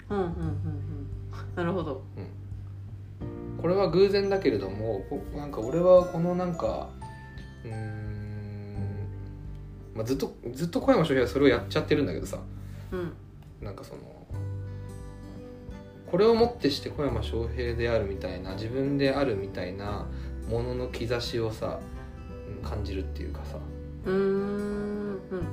[0.08, 0.16] な。
[0.18, 1.56] うんうんうんうん。
[1.56, 2.04] なるほど。
[3.60, 6.90] これは偶然だけれどもこなんか俺はこのなんか
[7.64, 9.08] うーん、
[9.96, 12.38] まあ、ずっとずっと小山翔平はそれをやっちゃってるんだけどさ。
[12.92, 13.12] うん。
[13.62, 14.02] なんかその
[16.06, 20.06] これをもってして小山翔平であるみたいな自分であるみたいな
[20.52, 21.80] ものの兆しをさ、
[22.60, 23.58] うん感じるっていうかさ。
[24.06, 25.46] うーんうん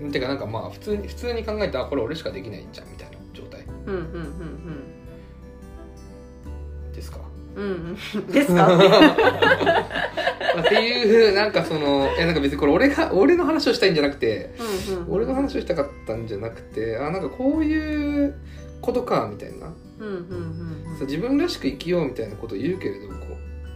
[0.00, 0.12] うんうん。
[0.12, 3.64] てかなんかまあ普通に普通に考えてあこれ俺しかできないんじゃんみたいな状態。
[3.86, 4.82] うんうんうん
[6.94, 7.18] ですか？
[7.56, 7.96] うんうん。
[8.14, 8.66] う んですか？
[8.66, 8.76] っ
[10.62, 14.54] てっていうなんかそのいやなんか別にこれ俺が俺の話をしたいんじゃなくて
[14.88, 18.34] うんうん俺の話をしたかったんじゃなくてあなんかこういう
[18.80, 20.98] ことかみたいな、うんうんうんうん。
[20.98, 23.14] そう自分らしく生きようみたいなことを言うけれどこ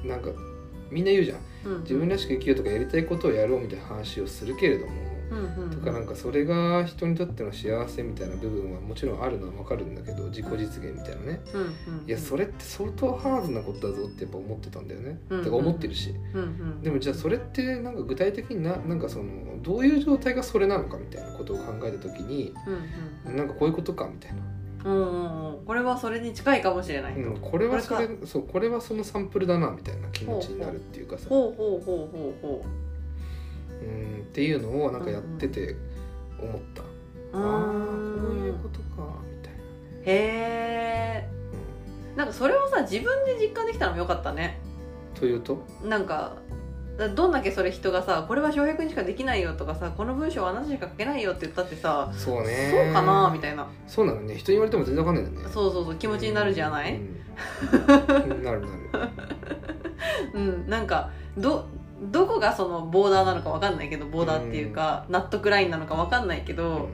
[0.04, 0.30] うなんか
[0.90, 1.38] みんな言うじゃん。
[1.38, 4.92] うん自分らしく生きようとかやりたいことをやろうみたいな話をするけれども、
[5.30, 11.40] うんうんとかなんかそれが人にとっての幸せみたいな部分はもちろんあるのは分かるんだけど自己実現みたいなね。
[11.52, 11.70] うんうん
[12.06, 16.14] いやそれって相当ハードなことだぞってやっぱ思ってたんだよね、うんてか思ってるし。
[16.34, 16.82] うんうん。
[16.82, 22.54] でもじゃあそれってなんか具体的にななんかそのどういう状態がそれなのかみたいなことを考えた時に
[23.26, 23.36] うん。
[23.36, 24.42] なんかこういうことかみたいな、
[24.84, 25.64] うんうんうん。
[25.64, 27.14] これはそれに近いかもしれない。
[27.14, 31.28] とうん、これはそれこそうこれはそのサンプルだなみたいな気持ちになるっていうかさ。
[31.28, 32.66] ほうほうほうほうほう。
[33.84, 35.74] んっていうのをなんかやってて
[36.38, 36.84] 思った、う
[37.32, 37.64] ああ
[38.20, 39.58] こういうことかみたいな、
[40.04, 41.28] へえ
[42.14, 44.60] なんかそれをさ自分で実感できたのもよかったね。
[45.14, 45.64] というと？
[45.82, 46.49] なんかだ
[47.08, 52.70] どんだけそれ人がさこれは翔平君にしかできないよとかさこの文章はあなたしか書けないよって言ったってさそうね。
[52.84, 53.66] そうかなみたいな。
[53.86, 54.36] そうなのね。
[54.36, 55.52] 人に言われても全然わかんないんだよね。
[55.52, 57.16] そうそうそう気持ちになるじゃない、うん。
[58.44, 58.70] なるなる。
[60.34, 61.66] うん、なんかど
[62.10, 66.88] どこがそのボーダーなのかわかんないけどボーダーっていうか、納得ラインなのかわかんないけど、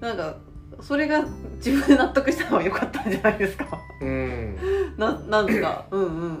[0.00, 0.34] なんか
[0.80, 1.24] それが
[1.56, 3.66] 自分で納得したのは良かったんじゃないですか？
[4.00, 4.56] うん。
[4.96, 5.84] ななんか？
[5.90, 6.38] うんうん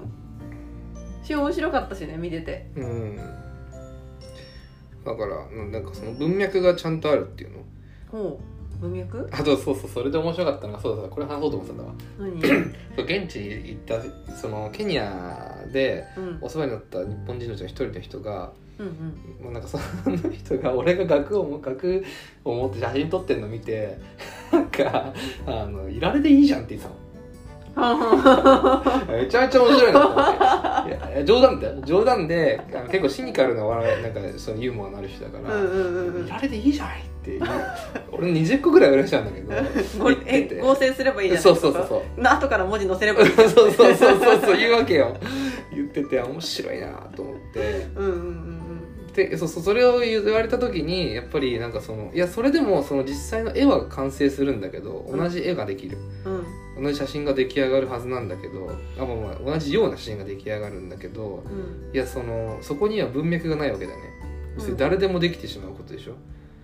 [1.26, 2.70] し面白かったしね見てて。
[2.76, 3.16] うん。
[5.04, 7.58] だからななんかその文脈がちゃんとあるっていうの？
[8.10, 8.80] ほう。
[8.80, 9.28] 文脈？
[9.32, 12.42] あとそうそうそれで面白かったのがそうだそうだこれ話そうと思ってたんだわ何？
[12.96, 13.80] そう現地に行っ
[14.26, 16.38] たそのケニアでうん。
[16.40, 19.44] お世話になった日本人のうちの一人の人がうんうん。
[19.44, 22.04] もうなんかその人が俺が額をも 額
[22.44, 23.98] を持って写真撮ってんの見て
[24.52, 25.14] なんか
[25.46, 27.05] あのいられでいいじゃんって言ってたの
[29.08, 31.24] めちゃめちゃ面白いなと思って。
[31.24, 31.74] 冗談だよ。
[31.84, 32.60] 冗談で
[32.90, 36.26] 結構シニカルな笑いなんかそのユーモアのある人だからうんうんうんうん。
[36.26, 36.90] いられでいいじゃんっ
[37.22, 37.42] ていう。
[38.12, 39.52] 俺20個ぐらい嬉しいんだけど。
[40.26, 42.20] え合成すればいいじゃないそうそうそうそう。
[42.20, 45.14] な後から文字載せればいいそうそうそうそうそう言うわけよ。
[45.70, 47.86] 言ってて面白いなと思って。
[47.94, 48.66] うんうんうん
[49.16, 55.96] でそうそうそれを言われた時にやっぱりなんかそのいやそれでもその実際の絵は完成するんだけど同じ絵ができる。
[56.26, 56.45] うん
[56.80, 61.94] 同じ写真が出来上がるはずなんだけどあまあまあ同じような写真が出来上がるんだけどうん。
[61.94, 64.02] いやそのそこには文脈がないわけだね。
[64.56, 66.14] 要するに誰でもできてしまうことでしょ、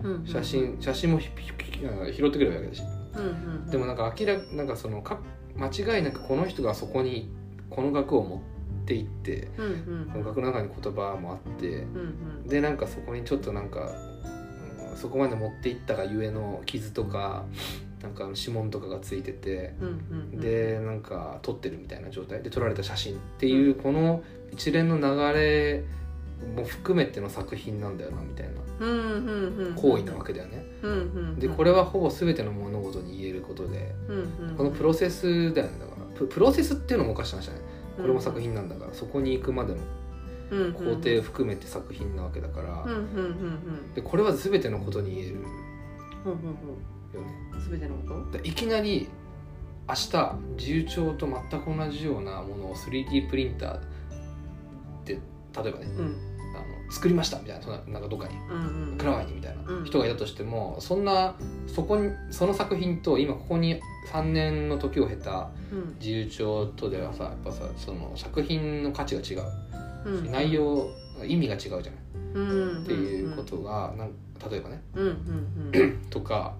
[0.03, 0.25] うんうん。
[0.25, 2.83] 写真写真も拾ってくればいいわけだし。
[3.15, 3.69] うんうん。
[3.69, 5.19] でもなんか明らなんかそのか
[5.57, 7.31] 間違いなくこの人がそこに
[7.69, 9.69] この額を持っていってうんう
[10.05, 10.09] ん。
[10.11, 12.47] この額の中に言葉もあってうんうん。
[12.47, 14.23] でなんかそこにちょっとなんか、うん
[14.95, 17.45] そこまで持っていったがゆえの傷とか
[18.03, 19.73] なんか指紋とかがついてて
[20.33, 22.43] でなんか撮ってるみたいな状態。
[22.43, 25.83] で撮られた写真っていうこの一連の流れ
[26.57, 28.53] も含めての作品なんだよなみたいな。
[29.75, 30.65] 行為なわけだよね。
[31.39, 33.95] でこれはほぼ全ての物事に言えることで
[34.57, 36.03] このプロセスだよねだから。
[36.13, 37.59] ププロセスっていうのもおかしな話だね
[37.95, 38.93] これも作品なんだから。
[38.93, 39.79] そこに行くまでの
[40.73, 42.85] 工程を含めて作品なわけだから。
[43.95, 45.35] でこれは全てのことに言える
[47.15, 47.27] よね。
[47.53, 48.37] うん全てのこと？
[48.37, 49.07] でいきなり
[49.87, 53.79] 明日自由帳と全く同じようなものを 3D プリンター
[55.05, 56.29] で例えばねうん。
[56.55, 61.35] あの作りましたみたいなななんかどっかにうんうんクラワイにみたいうんな人がいたとしてもそんな
[61.65, 65.95] そこにその作品と今ここに3年の時を経たうん。
[65.99, 69.49] 自由帳とではさやっぱさその作品の価値が違う。
[70.05, 70.31] うん。
[70.31, 70.89] 内容
[71.25, 71.83] 意味が違うじゃない。
[72.35, 72.39] う
[72.79, 72.83] ん。
[72.83, 74.11] っていうことがなん
[74.51, 75.07] 例えばねうん。
[75.07, 75.71] うん。
[75.73, 75.97] うん。
[76.09, 76.53] とか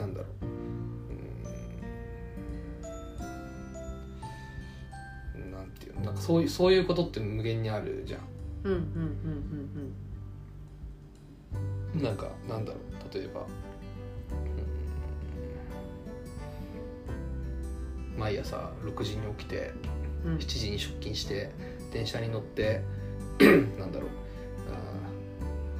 [0.00, 0.44] なんだろう。
[5.38, 5.52] ーん。
[5.52, 6.00] なんていうの。
[6.06, 8.20] なんかそういうそういうことって無限にあるじゃん。
[8.64, 8.80] うんうん
[11.94, 13.14] うんなんかなんだろう。
[13.14, 13.40] 例えば。
[13.42, 18.18] うーん。
[18.18, 19.72] 毎朝6時に起きて
[20.24, 20.32] うん。
[20.32, 21.50] うん7時に出勤して
[21.92, 22.82] 電車に乗って
[23.78, 24.10] なんだろう。
[24.70, 24.74] あ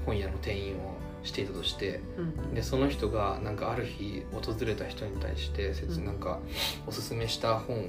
[0.02, 2.54] ー本屋の店員をしていたとしてうん。
[2.54, 6.04] でその人がなんかある日訪れた人に対してせつうん。
[6.06, 6.38] なんか
[6.86, 7.84] おすすめした本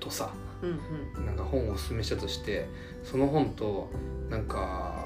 [0.00, 0.30] とさ
[0.62, 2.68] うんなんか本をおすすめしたとして
[3.04, 3.90] その本と
[4.30, 5.04] なんか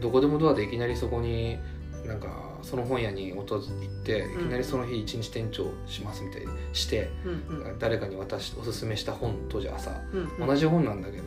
[0.00, 1.58] どこでもドアでいきなりそこに
[2.04, 7.78] なんかその本屋に訪れていきなりその日一日店長しますみたいにしてうんうん。
[7.78, 9.92] 誰かに渡しおすすめした本とじゃあさ
[10.38, 10.46] うん。
[10.46, 11.24] 同じ本なんだけど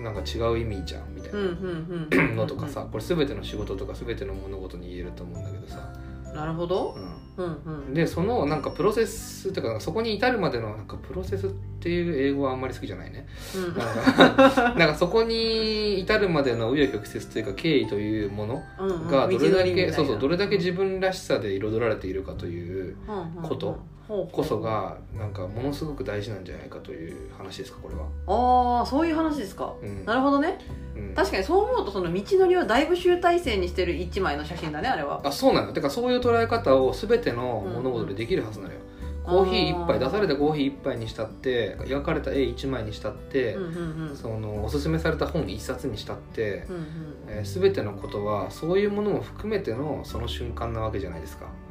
[0.00, 5.92] なんか違う意味じゃんみたいなのとかさこれ全ての仕事とか全ての物事に言えると思うんだけどさ、
[6.34, 6.96] なるほど。
[7.36, 7.90] ううんうん。
[7.90, 13.26] ん、でそのなんかプロセスっていうかそこに至るまでのなんかプロセスっていう英語はあんまり好きじゃないね。
[13.54, 13.76] うん。
[13.76, 18.62] なんか なんかそこに至るまでの紆余曲折というか経緯というもの
[19.10, 22.96] がどれだけ、そうそうどれだけ自分らしさで彩られているかという
[23.42, 23.78] こと
[24.08, 28.06] こそがなんかものすごく大事なんじゃないかという話ですかこれは。
[28.26, 29.72] ああそういう話ですか。
[29.82, 30.04] うん。
[30.04, 30.58] なるほどね。
[30.96, 31.14] うん。
[31.14, 35.20] 確かにそう思うとその道のりをだいぶ集大成にしてる一枚の写真だねあれは。
[35.24, 35.80] あそうなのだ。
[35.80, 38.80] からそういう捉え方を全ての物事でできるはずなのよ、
[39.24, 46.86] コーヒー一杯出されたコーヒー一杯にしたって描かれた絵一枚にしたって、うんうんうんそのおすすめされた本一冊にしたって、うん
[47.28, 51.61] えー全てのことはそういうものも含めてのその瞬間なわけじゃないですか、うんうんうん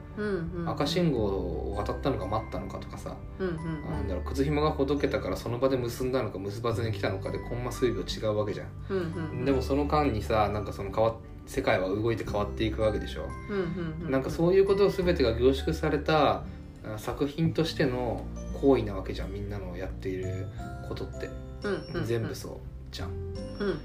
[0.68, 3.56] 赤信号を渡ったのか待ったのかとかさ、うんうん
[3.90, 9.46] なんだろう靴紐がほどけたからその場で結んだのか結ばずに来たのかでコンマ数秒違うわけじゃん、うんうんうん。
[9.46, 11.16] でもその間にさなんかその変わっ
[11.48, 16.44] 世界は動いて変わっていくわけでしょ、うんうんうんなんかそういうことを全てが凝縮された
[16.84, 18.26] あ作品としての
[18.62, 20.48] 行為なわけじゃんみんなのやっている
[20.88, 21.30] ことって、
[21.64, 22.06] うんうんうん。
[22.06, 22.58] 全部そう
[22.92, 23.10] じゃん。
[23.10, 23.78] うんうん。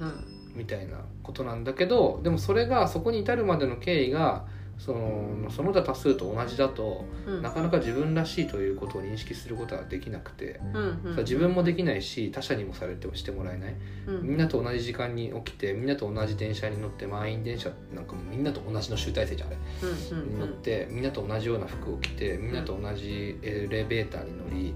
[0.55, 4.47] みたいなことなんだけどでもそれがそこに至るまでの経緯が
[4.79, 7.43] そのその他多数と同じだとうん。
[7.43, 13.75] なかなか自分らしいということを認識することはできなくて、うん自分もできないし他者にもされてしてもらえない。
[14.07, 14.23] うん。
[14.23, 19.57] みんなと同じ時間に起きてみんなと同じ電車に乗って満員電車なんかもみんなと同じの集大成じゃんあれ。
[19.57, 24.75] に乗ってみんなと同じような服を着てみんなと同じエレベーターに乗り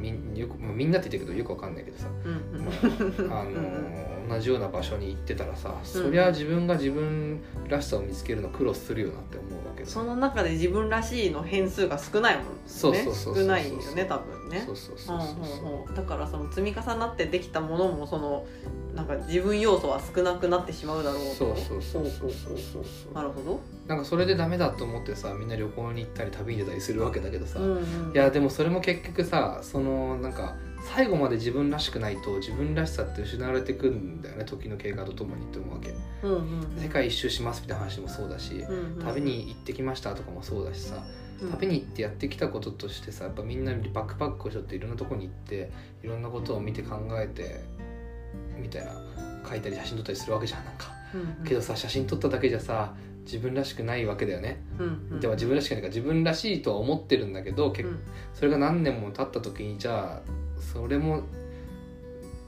[0.00, 2.06] みんよく、まあ、みんなって言ってるけどよくわかんないけどさ、
[3.28, 12.50] まあ、あの同じような場所に行ってたらさ、そりゃ自分が自分らしさを見つけるの苦労するよなって思うわけその中で自分らしいの変数が少ないもんね。
[12.66, 14.62] そうそうそう少ないよね多分ね。
[14.64, 18.46] そうそうそうそうだからその積み重なってできたものもその
[18.94, 21.34] なんか自分要素は少なくなってしまうだろうと。
[21.34, 23.14] そうそうそうそうそうそう。
[23.14, 28.12] なるほど、なんかそれでダメだと思ってさみんな旅行に行ったり旅に出たりするわけだけどさ、うんうん。
[28.12, 35.94] いやでもそれも結局さそのなんか最後まで自分らしくないと自分らしさって失われてくんだよね時の経過とともにって思うわけ。
[36.22, 36.82] うんうんうん。
[36.82, 41.02] 世界一周しますみたいな話もそうだしうんうん旅に行ってきましたとかもそうだしさ。
[41.42, 41.50] うん。
[41.52, 45.70] 旅に行ってやってきたこととしてさやっぱみんなバックパックをしょっていろんなとこに行って
[46.02, 47.60] いろんなことを見て考えて
[48.58, 48.92] みたいな
[49.48, 50.92] 書いたり写真撮ったりするわけじゃんなんか。
[51.14, 51.46] うんうん。
[51.46, 54.62] けどさ写真撮っただけじゃさ自分らしくないわけだよね。
[54.78, 55.20] うんうん。
[55.20, 57.98] では自分らしくないから自分らしいとは思ってるんだけど結うん。
[58.34, 60.30] それが何年も経った時にじゃあ
[60.72, 61.22] それも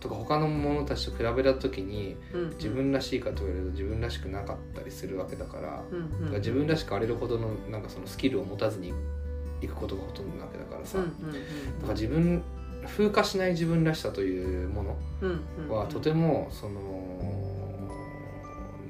[0.01, 5.95] とか他の者たちと比べた時にうん自分らしいかと言われると自分らしくなかったりするわけだから,、う
[6.25, 8.93] んうん自分らしくあれるほどのなんかそのスキルを持たずに
[9.61, 11.17] いくことがほとんどなわけだからさ、うんうんだ
[11.83, 12.43] から自分
[12.85, 16.81] 風化しない自分らしさというものうんうんはとてもその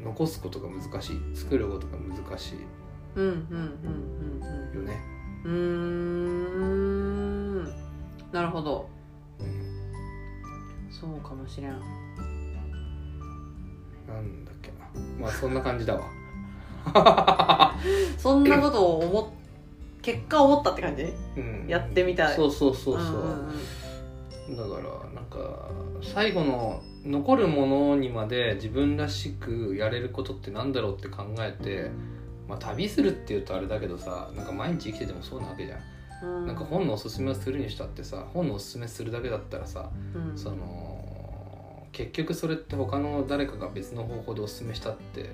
[0.02, 1.20] 残すことが難しい。
[1.36, 2.54] 作ることが難し
[3.14, 3.38] うんうんうん
[4.72, 4.98] いよね。
[5.44, 7.64] うん。
[8.32, 8.88] なるほど。
[8.96, 9.01] うん
[11.02, 11.70] そうかもしれん。
[11.70, 11.76] な
[14.20, 14.68] んだっけ。
[14.68, 14.76] な
[15.20, 16.02] まあそんな感じだわ。
[18.16, 19.26] そんなことを思っ
[20.00, 21.12] 結果思ったって感じ？
[21.36, 21.66] うん。
[21.66, 22.36] やってみたい。
[22.36, 24.56] そうそうそうそう。
[24.56, 25.70] だからなんか
[26.02, 31.90] 最後の残るものにまで自分らしくやれることってなんだろうって考えて、
[32.48, 35.80] まあ、旅するっていうとあれだけどさなんか毎日生きててもそうなわけじゃん
[36.22, 40.38] なんか本のおすすめをするにしたってさ本のおすすめするだけだったらさうん。
[40.38, 40.98] その
[41.92, 45.30] 結局それって他の誰かが別の方法でおすすめしたって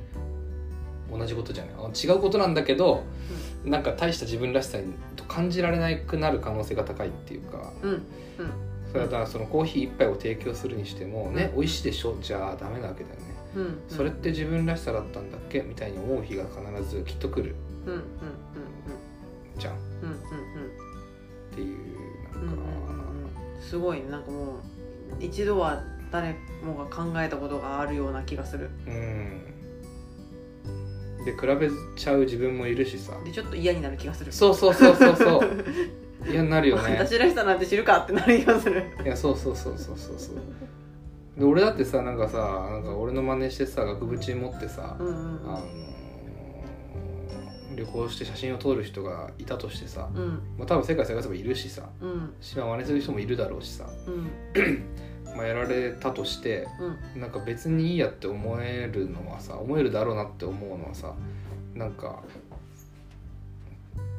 [1.11, 1.75] 同じことじゃない？
[1.77, 3.05] あ違うことなんだけど
[3.65, 7.91] なんか大した自分らしさにと感じられなくなる可能性が高いっていうかうん。
[7.91, 8.03] うん。
[8.89, 11.61] それはだからそのコーヒー一杯を提供するにしてもね、うん。
[11.61, 12.17] 美味しいでしょ？
[12.23, 13.63] じゃあダメなわけだよね、うん。
[13.63, 13.81] うん。
[13.89, 15.61] それって自分らしさだったんだっけ？
[15.61, 16.57] みたいに思う日が必
[16.89, 17.55] ずきっと来る。
[17.87, 17.93] うん。
[17.93, 18.01] うん。
[18.01, 18.03] うん。
[19.59, 19.75] じゃん。
[19.75, 20.11] っうん。
[20.11, 20.17] うん
[23.69, 24.59] すごいなんかもう
[25.21, 28.71] 一度は誰もが考えたことがあるような気がする。
[28.87, 29.43] うん。
[31.25, 33.13] で比べちゃう自分もいるしさ。
[33.25, 34.33] でちょっと嫌になる気がする。
[34.33, 35.65] そうそうそうそうそう。
[36.31, 36.97] 嫌になるよね。
[36.99, 38.85] 私らしさなんて知るかってなる気がする。
[39.05, 40.37] いやそうそうそうそうそうそう。
[41.39, 42.39] で俺だってさなんかさ
[42.71, 45.15] なんか俺の真似してさ額縁持ってさ、うんうん。
[45.15, 45.63] あの
[47.79, 50.29] 旅行して写真を撮る人がいたとしてさ、うん。
[50.59, 52.35] まあ、多分世界探せばいるしさうん。
[52.41, 54.83] しまあ真似する人もいるだろうしさ、うん。
[55.37, 56.67] まあ、やられたとして
[57.15, 57.21] うん。
[57.21, 61.15] なんか別にいいやって思えるのはさ思えるだろうなって思うのはさ
[61.75, 62.23] なんか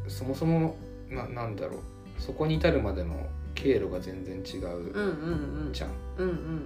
[0.07, 0.76] そもそも
[1.10, 1.80] ななんだろう。
[2.18, 3.16] そこに至るまでの
[3.55, 5.74] 経路が全然違ううんうんうん。
[5.74, 5.91] じゃん。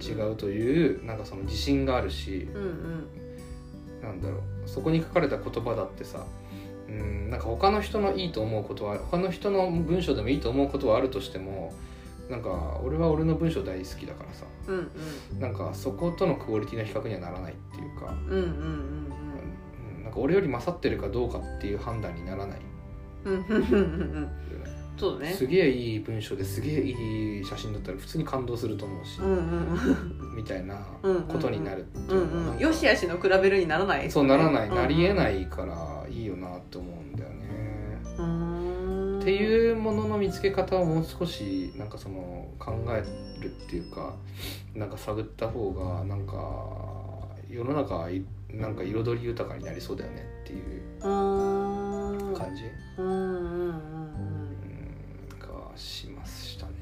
[0.00, 4.02] 違うというなんかその自信があるしうんうん。
[4.02, 4.40] なんだろう。
[4.66, 6.24] そこに書かれた言葉だってさ
[6.88, 11.72] うんなんか他の人のいいと思うことは他の人の文章でもいいと思うことはあるとしても
[12.28, 14.44] なんか俺は俺の文章大好きだからさ。
[14.68, 14.90] うん
[15.32, 18.38] うんなんかそことのクオリティの比較にはならないっていうか、うんうん。
[18.38, 18.40] う
[20.00, 22.60] んなんか俺より勝ってるかどうかっていう判断にならない、
[23.24, 23.34] うん。
[23.34, 23.44] うん。
[23.46, 23.52] うん。
[23.52, 23.60] うん。
[23.60, 23.76] う
[24.20, 24.30] ん
[24.96, 25.32] そうだね。
[25.32, 37.34] すげえいい文章ですげえいい写真だったら普通に感動すると思うし、うんうんみたいなうんことになるってういうのはよしあしの比べるにならないそうならない、うんなりえないからいいよなって思うんだよね。
[39.20, 43.02] っていうものの見つけ方をもう少しなんかその考え
[43.40, 44.14] るっていうか
[44.74, 46.34] なんか探った方がなんか
[47.48, 52.64] 世の中いなんか彩り豊かになりそうだよねっていう感じ、
[52.98, 53.93] うんうん
[55.76, 56.72] しましたね。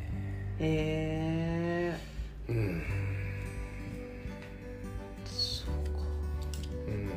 [0.59, 1.99] へえ
[2.49, 2.83] うん。
[5.25, 6.03] そうか。
[6.87, 7.09] うん。
[7.09, 7.11] っ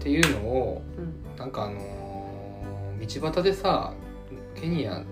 [0.00, 1.38] ていうのをうん。
[1.38, 3.92] なんかあのー道端でさ
[4.54, 5.04] ケニアの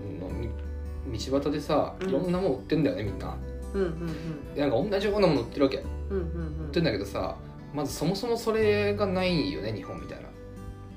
[1.05, 2.09] み道端でさうん。
[2.09, 3.37] いろんなもの売ってんだよねみんな。
[3.73, 5.77] うんうんでなんか同じようなもの売ってるわけ。
[5.77, 6.65] 売っうんうん。
[6.65, 7.35] うんてんだけどさ
[7.73, 10.29] まずそもそもそれがないよね日本みたいな、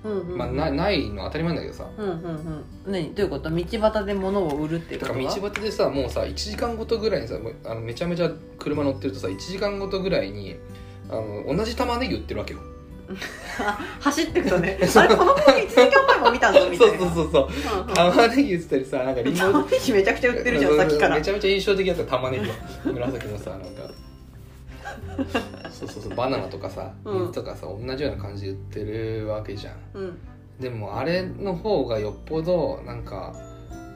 [0.04, 1.90] うんうんまあ、なないのは当たり前なんだけどさ。
[1.98, 2.92] うんうんうん。
[2.92, 3.14] 何？
[3.14, 3.50] どういうこと？
[3.50, 10.56] 道端で物を売るっていうだこら道端でさもうさ1時間ごとぐらいにさもうあのめちゃめちゃ車乗ってるとさ1時間ごとぐらいに
[11.10, 12.60] あの同じ玉ねぎ売ってるわけよ。
[13.60, 14.78] あ 走ってくとね。
[14.94, 16.98] あれこの子1時間前も見たのみたいな。
[16.98, 17.48] そうそうそうそう。
[17.74, 17.94] うんうん。
[17.94, 21.16] 玉ねぎ売ってたりさなんかリンゴ玉ねぎめちゃくちゃ売ってるじゃんさっきから。
[21.18, 22.38] めちゃめちゃ印象的だった玉ね
[22.84, 23.66] ぎ紫のさなんか
[25.70, 27.20] そうそうそうバナナとかさうん。
[27.22, 29.74] 水とかさ、同じような感じで売ってるわけじゃん。
[29.94, 30.18] うん。
[30.60, 33.34] でもあれの方がよっぽどなんか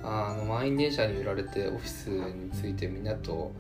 [0.05, 3.53] あの満員電車に揺られてオフィスについてみんなと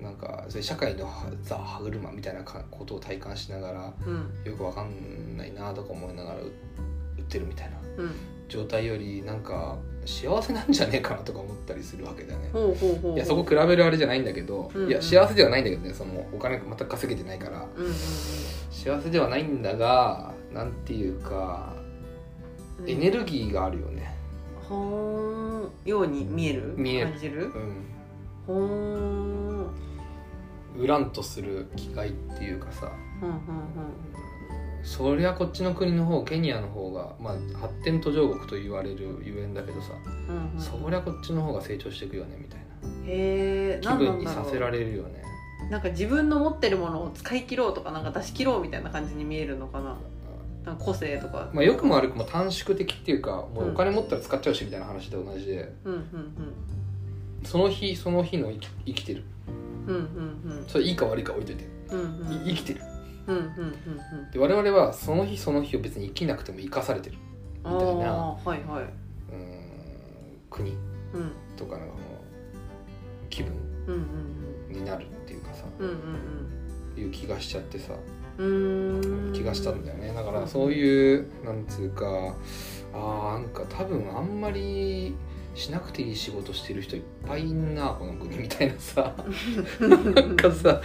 [0.00, 1.08] なんかそれ社会の
[1.42, 4.30] ザ・歯車みたいなかことを体感しながらうん。
[4.44, 6.52] よくわかんないなとか思いながら売
[7.16, 7.76] 売ってるみたいな。
[7.98, 8.10] うん。
[8.48, 12.50] 状態よりなんか幸せなんじゃねえかなとか思ったりするわけだよね。
[13.14, 14.88] いやそこ比べるあれじゃないんだけど、うんうん。
[14.90, 17.66] いや幸せではないんだけどねそのお金全く稼げてないから。
[17.76, 17.92] うんうん
[18.70, 21.74] 幸せではないんだがなんていうか
[22.80, 22.90] うん。
[22.90, 24.14] エネルギーがあるよね。
[24.68, 25.88] ほーん。
[25.88, 26.74] ように見える？
[26.76, 27.10] 見える。
[27.10, 27.44] 感じる？
[27.44, 27.84] うん。
[28.46, 29.66] ほーん。
[30.76, 32.90] ウランとする機会っていうかさ。
[33.20, 33.38] ふんふん
[34.84, 39.88] そりゃこっちの国の方ケニアの方が、まあ、発展途上国と言われるゆえんだけどさ、
[40.28, 40.60] うんうん。
[40.60, 42.60] そりゃこっちの方が成長していくよねみたい
[43.06, 45.22] へえな気分にさせられるよね。
[45.70, 49.96] なんか自分の持ってるものを使い切ろうとかなんか出し切ろうみたいな感じに見えるのかな。
[50.66, 51.50] なんか個性とか。
[51.52, 55.72] まあ、良くも悪くも短縮的っていうかもうお金持ったら使っちゃうしみたいな話で同じで。
[55.84, 56.02] うんうん
[57.44, 59.24] その日その日の生き生きてる。
[59.86, 60.64] うんうんうん。
[60.66, 62.48] それいいか悪いか置いといて、うんうんうん。
[62.48, 62.80] い生きてる
[63.26, 67.16] うんうんうんで我々はその日その日を別に生きなくても生かされてる。
[67.64, 68.12] うんみたいな。
[68.12, 68.58] はいはい。
[68.58, 70.70] うーん国。
[70.70, 70.76] うん。
[71.56, 73.52] とかなんかもう気分
[73.86, 74.76] うんうん。
[74.80, 75.64] になるっていうかさ。
[75.78, 76.54] うんうん
[76.96, 77.92] いう気がしちゃってさ
[78.36, 80.12] 気がしたんだよね。
[80.12, 82.34] だからそういうなんつうか
[82.92, 85.14] あーなんか多分あんまり
[85.54, 89.14] しなくていい仕事してる人いっぱいいんなこの国みたいなさ。
[89.80, 90.80] なんかさ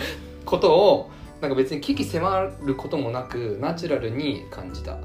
[0.46, 1.12] ことを
[1.42, 4.94] なんか別に危機迫ることもなくナチュラルに感じた。
[4.96, 4.98] う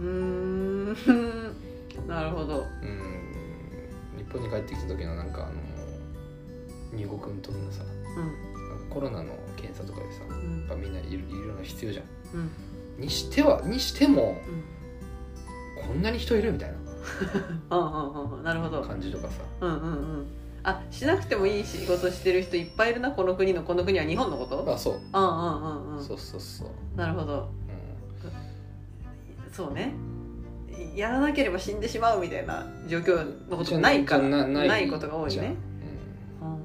[0.00, 0.96] ーん。
[2.06, 2.58] なるほど。
[2.82, 4.18] うん。
[4.18, 7.82] 日本に帰ってきた時のなんかあの入国の時のさ
[8.16, 8.90] うん。
[8.90, 12.04] コロナの検査とかでさやっうんぱみんないるいるの必要じゃん。
[12.34, 13.02] うん。
[13.02, 14.36] にしてはにしても
[15.78, 15.84] うん。
[15.88, 16.76] こんなに人いるみたいな
[18.42, 18.82] なるほど。
[18.82, 19.40] 感じとかさ。
[19.62, 19.86] うんうんう
[20.20, 20.26] ん
[20.64, 24.64] あしなくてもいい仕事してる人いっぱいいるなこの国のこの国は日本のこと？
[24.72, 26.04] あそう、うんうんうんうん。
[26.04, 27.38] そうそうそう、なるほど。
[27.38, 27.48] う
[29.52, 29.92] そうね。
[30.94, 35.54] やらなければ死んでしまうみたいな状況のことないからなないことが多いね。
[36.42, 36.56] あ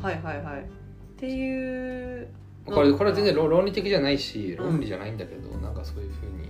[0.00, 0.02] ー。
[0.04, 0.62] はいはいはい。
[0.62, 0.64] っ
[1.16, 2.28] ていう
[2.66, 6.48] うんこれこれは全然論論理的じゃないしうん論理じゃないんだけど、なんかそういうふうに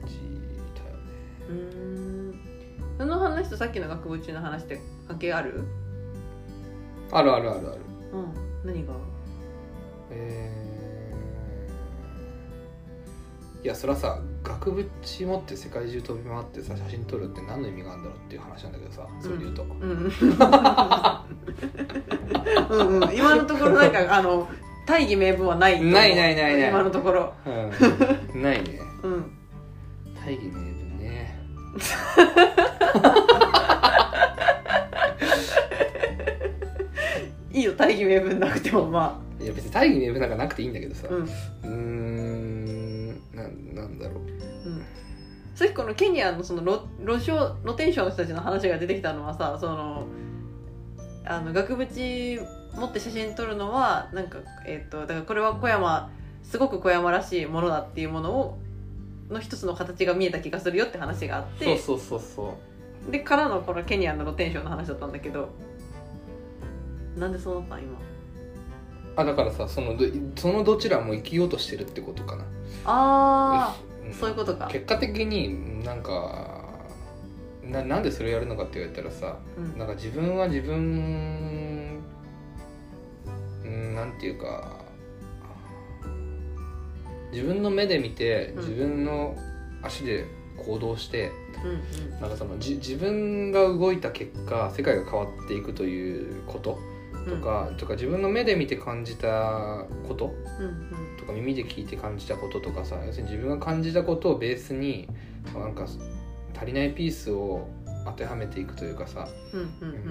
[0.00, 0.16] 感じ
[0.74, 1.02] たよね。
[1.48, 1.83] うーん
[2.98, 5.64] その話とさっきの学部中の話って関係ある？
[7.12, 7.80] あるあるあるある。
[8.12, 8.34] うん。
[8.64, 8.94] 何が？
[10.10, 10.64] えー
[13.64, 20.12] いやそれはさ額縁持って世界中飛び回ってさ写真撮るって何の意味があるんだろうっていう話なんだけどさそれで言うと、うん。
[22.68, 23.16] うんうん。
[23.16, 24.46] 今のところなんか あの
[24.86, 26.68] 大義名分はないないないないない。
[26.68, 27.32] 今のところ。
[27.46, 27.50] う
[28.38, 28.80] ん、ないね。
[29.02, 29.32] うん。
[30.14, 30.73] 大義名
[37.52, 41.06] いいよ大義名分なくてもまいや別に大義名分なんかなくていいんだけどさ。
[41.10, 41.22] あうん。
[41.22, 44.18] うーんなんなんだろう。
[44.68, 44.82] うん。
[45.54, 50.06] さっきこのケニアのその露露商露天商の人たちの話が出てきたのはさその
[51.24, 52.40] あの額縁
[52.74, 56.10] 持って写真撮るのはなんかえっ、とだからこれは小山
[56.42, 58.58] すごく小山らしいものだっていうものを
[59.30, 62.58] の一つの形が見えた気がするよって話があってそうそうそうそ
[63.08, 63.12] う。
[63.12, 65.50] でからのこのケニアの露天商の話だったんだけど
[67.16, 67.98] なんでそうなったん今？
[69.16, 70.04] あだからさそのど
[70.36, 72.44] そのどちらも生きようとしてるってことかな。
[72.84, 74.10] あうん。
[74.10, 74.68] あそういうことか。
[74.70, 76.64] 結果的になんか
[77.62, 79.78] ななんでそれをやるのかって言われたらさうん。
[79.78, 82.02] なんか自分は自分
[83.64, 84.83] うんなんていうか
[87.34, 88.60] 自分の目で見てうん。
[88.60, 89.36] 自分の
[89.82, 90.24] 足で
[90.56, 91.30] 行動して、
[91.64, 96.78] うんなんかそのじ自分が動いた結果世界が変わっていくということ
[97.12, 97.40] うん。
[97.40, 101.16] とか,、とか自分の目で見て感じたことうんうん。
[101.18, 105.08] とか耳で聞いて感じたこととかさ要するに自分が感じたことをベースに
[105.54, 105.86] なんか
[106.56, 107.66] 足りないピースを
[108.04, 109.28] 当てはめていくというかさ、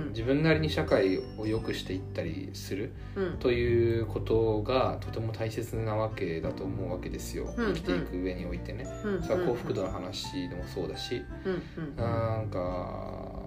[0.09, 2.93] 自分なりに社会を良くしていったりする
[3.39, 8.85] ということがとても大切なわけだと思うわけですよ、うん生きていく上においてね。
[9.03, 13.43] うんそれは幸福度の話でもそうだし、うんうんなんか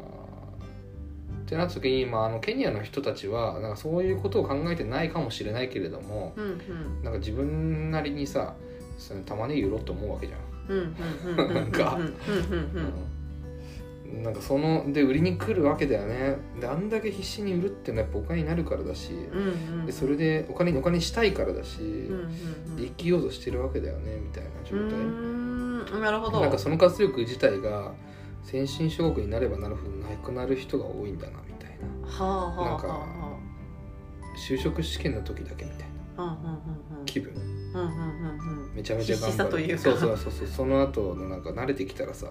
[1.47, 7.05] ってなった時に、まあ、あのケニアの人たちはなんかそういうことを考えてないかもしれないけれども、うんうん。
[7.05, 8.55] なんか自分なりにさ
[8.99, 10.40] その玉ねぎ売ろうと思うわけじゃん。
[11.55, 11.94] なんか。
[11.94, 12.92] うんうんうんうん
[14.23, 16.37] なんかそので売りに来るわけだよね。
[16.61, 19.87] であんだけ必死に売るってのはやっぱお金になるからだし、うんうん。
[19.87, 22.23] でそれでお金にお金にしたいからだし、うんう
[22.73, 26.41] んで生きようとしてるわけだよねみたいな状態、なるほど。
[26.41, 27.95] なんかその活力自体が
[28.43, 32.07] 先進諸国になればなるほどなくなる人が多いんだなみたいな。
[32.07, 33.39] はあはあなんかは
[34.37, 35.87] 就職試験の時だけみたいな
[36.19, 37.05] あはあうんうん。
[37.07, 37.33] 気分。
[37.33, 38.69] うんうんうんうん。
[38.69, 39.79] うんめちゃめちゃ頑張る。
[39.79, 40.47] そうそうそうそう。
[40.47, 42.31] その後のなんか慣れてきたらさ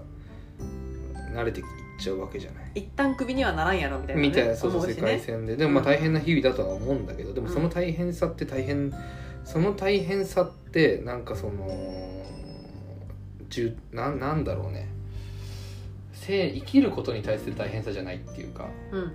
[1.36, 1.66] 慣れていっ
[2.00, 2.72] ちゃうわけじゃない？
[2.76, 5.56] 一旦クビにはならんやろみたいな、ね、みたいなそうそう、世界線で。
[5.56, 8.94] でもまあ大変な日々だとは思うんだけど、うん、でもその大変さって大変
[9.44, 11.68] その大変さってなんかその
[13.50, 14.88] じゅななんだろうね。
[16.14, 18.68] 生生きることに対する大変さじゃないっていうか。
[18.92, 19.08] うんうん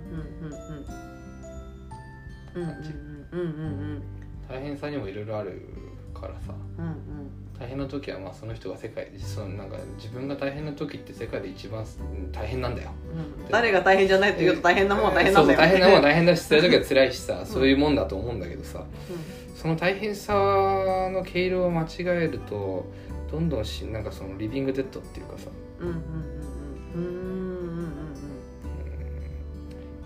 [2.55, 2.63] うん。
[2.63, 2.65] うん。
[2.65, 2.89] 感じ。
[2.89, 3.49] うんうんう
[3.97, 4.03] ん
[4.49, 5.61] 大変さにもいろいろある
[6.13, 6.93] からさ、うんうん。
[7.61, 11.85] 大変な時はまあその人が世界でそのなんか自分が大変な時って世界で一番
[12.15, 12.89] うん大変なんだよ。
[13.43, 13.49] うん。
[13.51, 15.59] 誰が大変じゃないというと大変なもんは大変なんだよ。
[15.59, 18.83] そうそう大変なもんは大変だし辛い時は辛いしさそういうもんだと思うんだけどさ。
[19.55, 22.83] その大変さの毛色を間違えると
[23.31, 25.51] どんどんしなんかそのリビングデッドっていうかさ。
[25.81, 26.01] うんうんうん
[26.95, 27.03] うんうん。
[27.05, 27.83] うん。
[27.85, 27.91] うん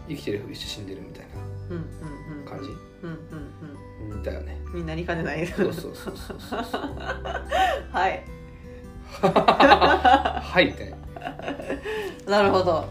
[0.09, 1.25] 生きてるふりして死んでるみたい
[1.71, 1.85] うんうん
[2.37, 2.69] うんな感じ。
[2.69, 3.84] うんうん
[4.23, 4.57] だよね。
[4.73, 5.47] うんになりかねない。
[5.47, 6.81] そうそうそうそうそう
[7.91, 8.23] はい。
[9.21, 10.85] はいって。
[10.85, 10.93] ね
[12.27, 12.81] なるほど。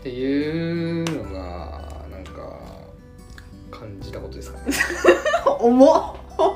[0.00, 2.58] っていうのがなんか
[3.70, 4.64] 感じたことですかね。
[5.60, 5.90] 重っ。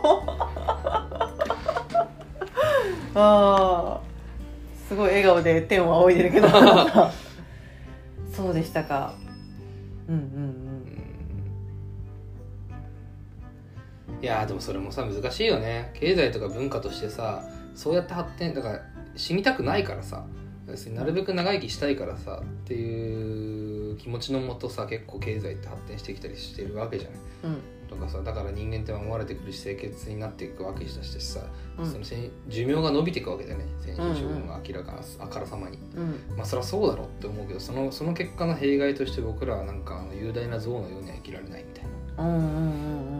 [3.13, 4.01] ああ
[4.89, 6.49] すごい笑顔で天を仰いでるけど。
[8.33, 9.15] そうでしたか。
[10.09, 10.50] うんうん
[14.23, 15.93] いやーでもそれもさ難しいよね。
[15.95, 17.43] 経済とか文化としてさ
[17.75, 18.81] そうやって発展だから
[19.16, 20.25] 死にたくないからさ
[20.95, 27.18] なるべく長生きしたいからさっていう気持ちのもとさ結構経済って発展してきたりしてるわけじゃない。
[27.45, 27.59] うん。
[27.89, 31.41] とかさだから人間って守られてくるし清潔になっていくわけだしさ、
[31.77, 31.87] うん。
[31.87, 32.05] その
[32.49, 36.37] 寿命が伸びていくわけだよね先進諸国が明らかなあからさまに、うん。
[36.37, 41.85] まあそりゃそうだろうって思うけどそのその結果の弊害として僕らはなんかあの雄大な像のようには生きられないみたい
[42.18, 43.20] うんうんうんうん。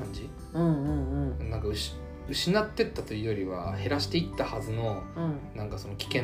[0.00, 1.50] 感じ、うんうんうん。
[1.50, 1.96] なんか失
[2.28, 5.38] 失ってったというよりは減らしていったはずのうん。
[5.56, 6.22] なんかその危険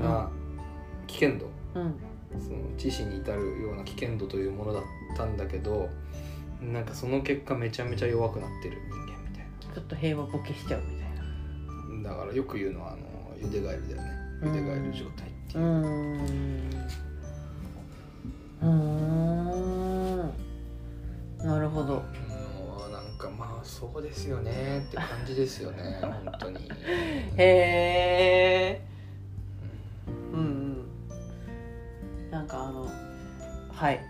[0.00, 0.30] な、
[1.06, 1.48] 危険度。
[1.74, 1.94] うん。
[2.38, 4.82] その知死に至るような危険度というものだっ
[5.16, 5.88] たんだけど
[6.60, 11.10] なんかその結果めちゃめちゃ弱くなってる人間みたいちょっと平和ボケしちゃうみたい
[12.04, 12.10] な。
[12.10, 12.98] なだからよく言うのはあの
[13.42, 14.10] ゆでガエルだよね。
[14.44, 15.64] ゆでガエル状態っていう。
[15.64, 16.70] う、ーん。
[18.62, 18.66] うー
[21.44, 21.48] ん。
[21.48, 22.04] なるほど
[23.20, 26.70] かまあそうですよねって感じですよね 本当に。
[27.36, 28.80] へえ
[30.32, 30.40] うん。
[30.40, 32.88] うんなんかあの
[33.72, 34.00] はい。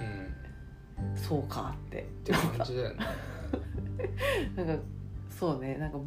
[0.00, 2.00] うん、うんそうかって。
[2.00, 2.96] って感じだよね。
[4.56, 4.82] なんか
[5.30, 5.76] そうね。
[5.76, 5.98] なんか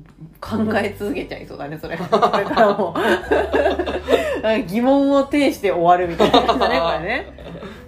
[0.42, 1.96] 考え続けちゃいそうだねそれ。
[1.98, 2.10] これ
[2.46, 2.96] からも。
[4.68, 7.28] 疑問を呈して終わるみたいな感じだねこれね。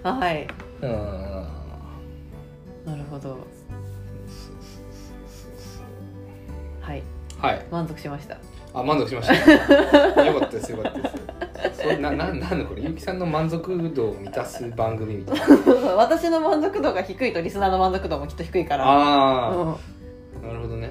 [0.02, 0.46] はい。
[0.82, 1.32] うん。
[2.84, 3.38] なるほど
[7.42, 7.56] はい。
[7.56, 8.36] はい満足しました。
[8.74, 9.34] あ満足しました。
[10.24, 11.82] よかったですよかったです。
[11.82, 12.82] そうなななんだこれ？
[12.82, 15.46] ゆうきさんの満足度を満たす番組みたいな。
[15.96, 18.84] 私の満足度が低いとリスナーの満足度もきっと低いから。
[18.86, 19.66] ああ、うん。
[20.46, 20.90] なるほどね。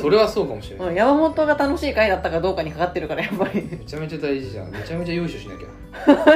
[0.00, 0.94] それはそうかもしれない、うん。
[0.94, 3.66] 山本が楽しい回だったかどうかにかかってるからやっぱり。
[3.70, 4.70] めちゃめちゃ大事じゃん。
[4.70, 5.66] めちゃめちゃ用意ししなきゃ。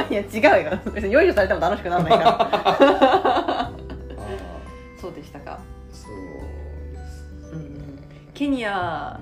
[0.09, 0.79] いや違うよ。
[0.93, 3.71] 別に用意されても楽しくならないから。
[4.99, 5.59] そうでしたか。
[5.91, 6.13] そう
[6.93, 8.05] ですうんうん。
[8.33, 9.19] ケニア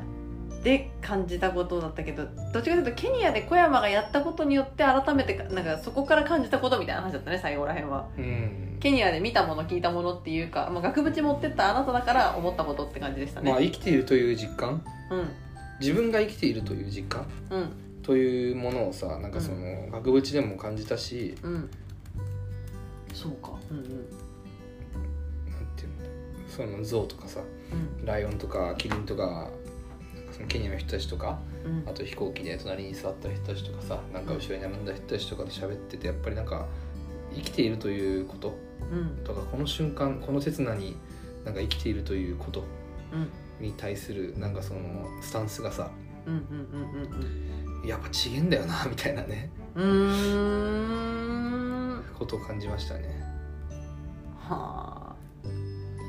[0.64, 8.10] で感じたことだったけどどっちかというとケニアで小山がやったことによって改めてなんかそこから感じたことみたいな話だったね最後らへんは。
[8.18, 8.78] うん。
[8.82, 14.84] ケニアで見たもの聞いたものっていうか、まあ、額縁持ってったあなただから思ったことって感じでしたね、まあ生きているという実感？
[15.12, 15.30] うん。
[15.80, 17.26] 自分が生きているという実感？
[17.50, 17.70] うん。
[18.04, 21.70] というものをさなんかその額縁でも感じたし、うん。
[23.14, 23.52] そうか。
[23.72, 23.86] うんうん。
[23.86, 25.90] なんていう
[26.44, 27.40] のその象とかさ
[28.00, 28.06] うん。
[28.06, 29.50] ライオンとかキリンとか
[30.40, 31.84] そのケニアの人たちとかうん。
[31.90, 36.66] あと飛行機で隣に座った人たちとかさなんか後ろに並んだ人たちとかで喋っててやっぱりなんか
[37.36, 38.58] 生きているということ
[38.92, 39.24] うん。
[39.26, 40.96] とかこの瞬間この刹那に
[41.46, 42.64] なんか生きているということ
[43.14, 43.30] うん。
[43.66, 44.80] に対するなんかその
[45.22, 45.92] スタンスがさ
[47.86, 49.50] やっぱ違えんだよなみたいなね。
[49.76, 52.04] うん。
[52.18, 53.24] ことを感じましたね。
[54.38, 55.16] は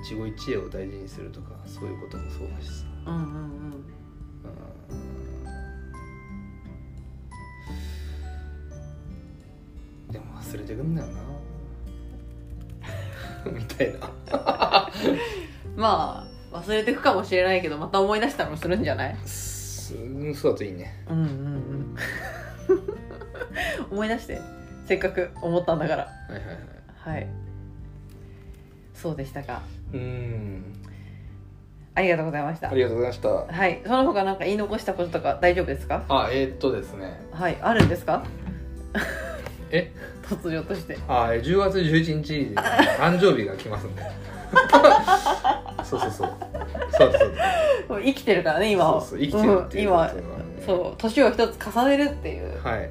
[0.05, 2.87] 一期一会を大事にするとかそういうこともそうだしさ。
[3.07, 3.27] あうんうんう
[3.77, 3.80] ん
[10.11, 11.21] でも忘れてくんだよな。
[13.53, 13.99] みたいな。
[15.77, 19.17] まあ忘れてくかもしれないけどまた思い出したりもするんじゃない？
[19.25, 21.05] すうんそうだといいね。
[21.09, 21.97] うんうんうん。
[23.91, 24.41] 思い出して。
[24.87, 26.03] せっかく思ったんだから。
[26.05, 27.17] はいはいはい。
[27.17, 27.27] はい。
[28.95, 29.63] そうでしたか。
[29.93, 30.63] うん。
[31.95, 32.71] ありがとうございました。
[32.71, 33.29] ありがとうございました。
[33.29, 33.81] はい。
[33.85, 36.05] その他なんか言い残したこととか大丈夫ですか？
[36.09, 37.21] あえー、っとですね。
[37.33, 37.57] はい。
[37.63, 38.25] あるんですか？
[39.71, 39.93] え？
[40.23, 40.99] 突如として。
[41.09, 42.55] あえー10月11日に
[42.99, 44.03] 誕生日が来ますんで。
[45.85, 46.33] そうそうそう。
[46.99, 47.13] そうそう。
[47.13, 47.25] です
[47.89, 49.01] もう生きてるからね今は。
[49.01, 50.13] そうそう生きてるっていうね今。
[50.67, 52.63] そう年を一つ重ねるっていう。
[52.63, 52.91] はい。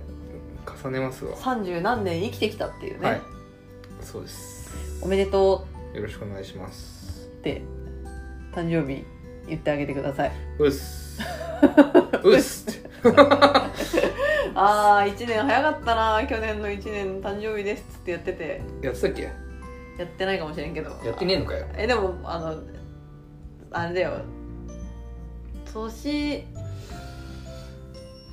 [0.84, 1.36] 重ねますわ。
[1.36, 3.22] 三十何年生きてきたっていうね、はい。
[4.02, 4.70] そうです。
[5.02, 7.30] おめでとよろしくお願いします。
[7.34, 7.62] うって
[8.54, 9.04] 誕生日
[9.48, 10.32] 言ってあげてください。
[10.60, 11.20] うっす。
[12.24, 12.89] うっすって
[14.56, 16.28] あー1年早かったな。
[16.28, 18.62] 去年の1年誕生日ですっつってやってて。
[18.82, 19.24] やってたっけ？
[19.24, 19.30] や
[20.06, 20.90] ってないかもしれんけど。
[21.06, 21.66] やってねえのかよ。
[21.78, 22.56] えでもあの
[23.72, 24.12] あれだよ。
[25.74, 26.46] 年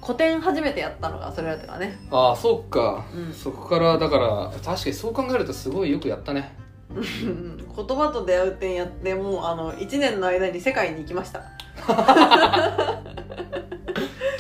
[0.03, 1.99] 古典初めてやったのがそれだったからね。
[2.11, 3.33] ああそっか、うん。
[3.33, 6.57] そこからだから確かにそう考えるとすごいよくやったね。
[6.95, 11.43] う ん言葉と出会う展やってもうあの1年の間に世界に行きました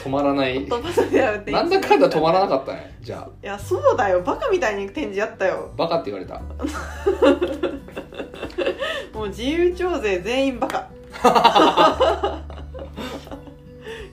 [0.06, 0.64] 止まらない。
[0.68, 0.78] な
[1.62, 2.96] んだかんだ止まらなかったね。
[3.00, 3.28] じゃあ。
[3.42, 4.22] いやそうだよ。
[4.22, 5.72] バカみたいに展示やったよ。
[5.76, 6.40] バカって言われた。
[9.12, 10.88] もう自由帳勢全員バカ。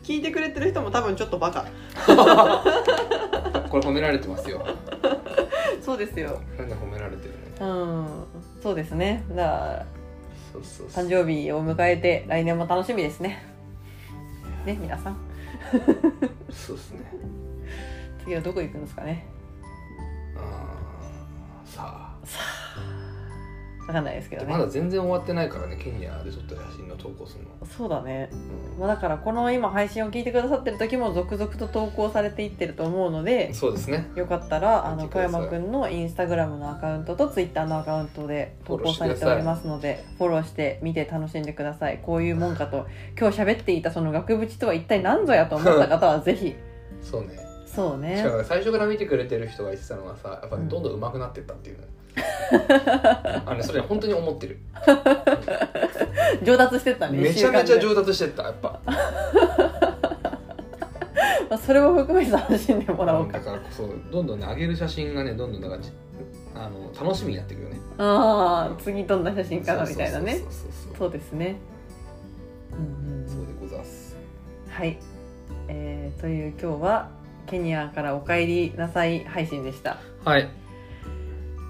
[0.01, 1.65] 聞いてくれてる人も多分ちょっとバカ。
[3.69, 4.65] これ褒められてますよ。
[5.81, 6.41] そうですよ。
[6.57, 7.37] これで褒められてるね。
[7.61, 8.07] うん。
[8.61, 9.23] そうですね。
[9.29, 9.85] だから
[10.51, 11.05] そうそうそう。
[11.05, 13.45] 誕生日を迎えて来年も楽しみですね。
[14.65, 15.32] ね皆さん
[16.51, 16.99] そうですね。
[18.23, 19.27] 次はどこ行くんですかね。
[20.35, 23.02] あーさ
[23.87, 28.29] わかんないですけどあねまだ全然終わってないからねケニアで撮った写真の投稿するの、そうだね、
[28.77, 34.09] うまあ、だからこの今配信を聞いてくださってる時も続々と投稿されていってると思うのでん、そうですね。
[34.15, 41.99] よかったらあの小山くんのインスタグラムのアカウントとツイッターのアカウントで投稿されておりますのでフォローして見て楽しんでください。
[42.01, 42.87] こういうもんかと。
[43.19, 46.55] 今日喋っていたその額縁とは一体何ぞやと思った方はぜひ。
[47.01, 48.17] そうねそうね。
[48.17, 50.69] しかも最初から見てくれてる人が言ってたのがさやっぱうん。
[50.69, 51.79] どんどん上手くなってったっていう。
[51.79, 51.87] ね
[53.45, 54.59] あのねそれ本当に思ってる。
[56.43, 58.79] 上達してったねめちゃめちゃ上達してったやっぱ。
[61.49, 63.39] まあ、それも含めて楽しんでもらおうか。
[63.39, 65.77] だからそうどんどんね上げる写真がねどんどんだか
[66.55, 67.79] あの楽しみになってくるよね。
[67.97, 70.41] ああ次どんな写真かなみたいなね。
[70.97, 71.57] そうですね。
[72.71, 73.27] うんうん。
[73.27, 74.15] そうでございます。
[74.69, 74.97] はい、
[75.67, 79.97] えーという今日はケニアからお帰りなさい配信でした。
[80.23, 80.63] はい。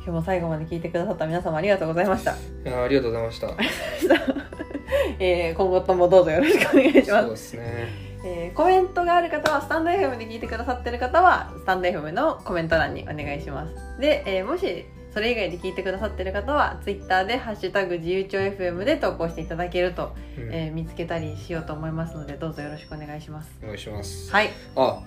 [0.04, 3.48] 今日も最後まで聞いてくださった皆様ありがとうございました、いやありがとうございました。
[5.18, 7.88] えー今後ともどうぞよろしくお願いします、そうですね。
[8.26, 14.02] えーコメントがある方はスタンド FM で聞いてくださってる方はスタンド FM のコメント欄にお願いします。
[14.02, 20.54] で、えーもしそれ以外で聞いてくださってる方は Twitter で「ハッシュタグ自由帳 FM」で投稿していただけると、うん。
[20.54, 23.58] えー見つけたりしようと思いますのでどうぞよろしくお願いします。
[23.64, 24.30] お願いします。
[24.34, 24.50] はい。
[24.76, 25.02] あ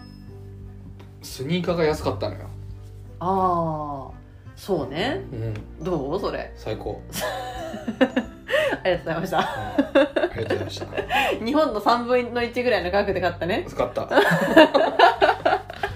[1.27, 2.47] スニーカーが安かったのよ。
[3.20, 4.16] ああ
[4.57, 5.22] そうね。
[5.33, 5.85] うん。
[5.85, 6.20] どう？
[6.20, 6.53] それ。
[6.57, 7.03] 最高、
[8.83, 9.39] ありがとうございました。
[9.39, 9.45] うん。
[9.45, 9.47] あ
[10.37, 10.87] りがとうございました。
[11.45, 13.66] 日本の3分の1ぐらいの価格で買ったね。
[13.68, 14.09] 使った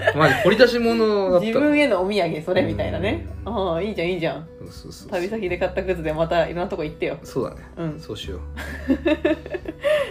[0.16, 1.46] まあ掘り出し物だった。
[1.46, 3.26] 自分へのお土産それみたいなね。
[3.44, 4.46] ああいいじゃんいいじゃん。
[4.70, 7.16] そうそう旅先で買った靴でまたいろんなとこ行ってよ。
[7.22, 7.56] そうだね。
[7.76, 8.00] うん。
[8.00, 8.40] そうしよう。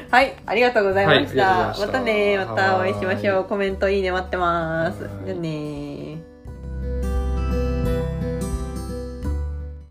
[0.12, 1.88] はいありがとうございました,、はいました。
[1.88, 5.04] またねまたお会いしましょはうコメントいいね待ってます。
[5.04, 5.12] はい。
[5.26, 6.22] じゃあね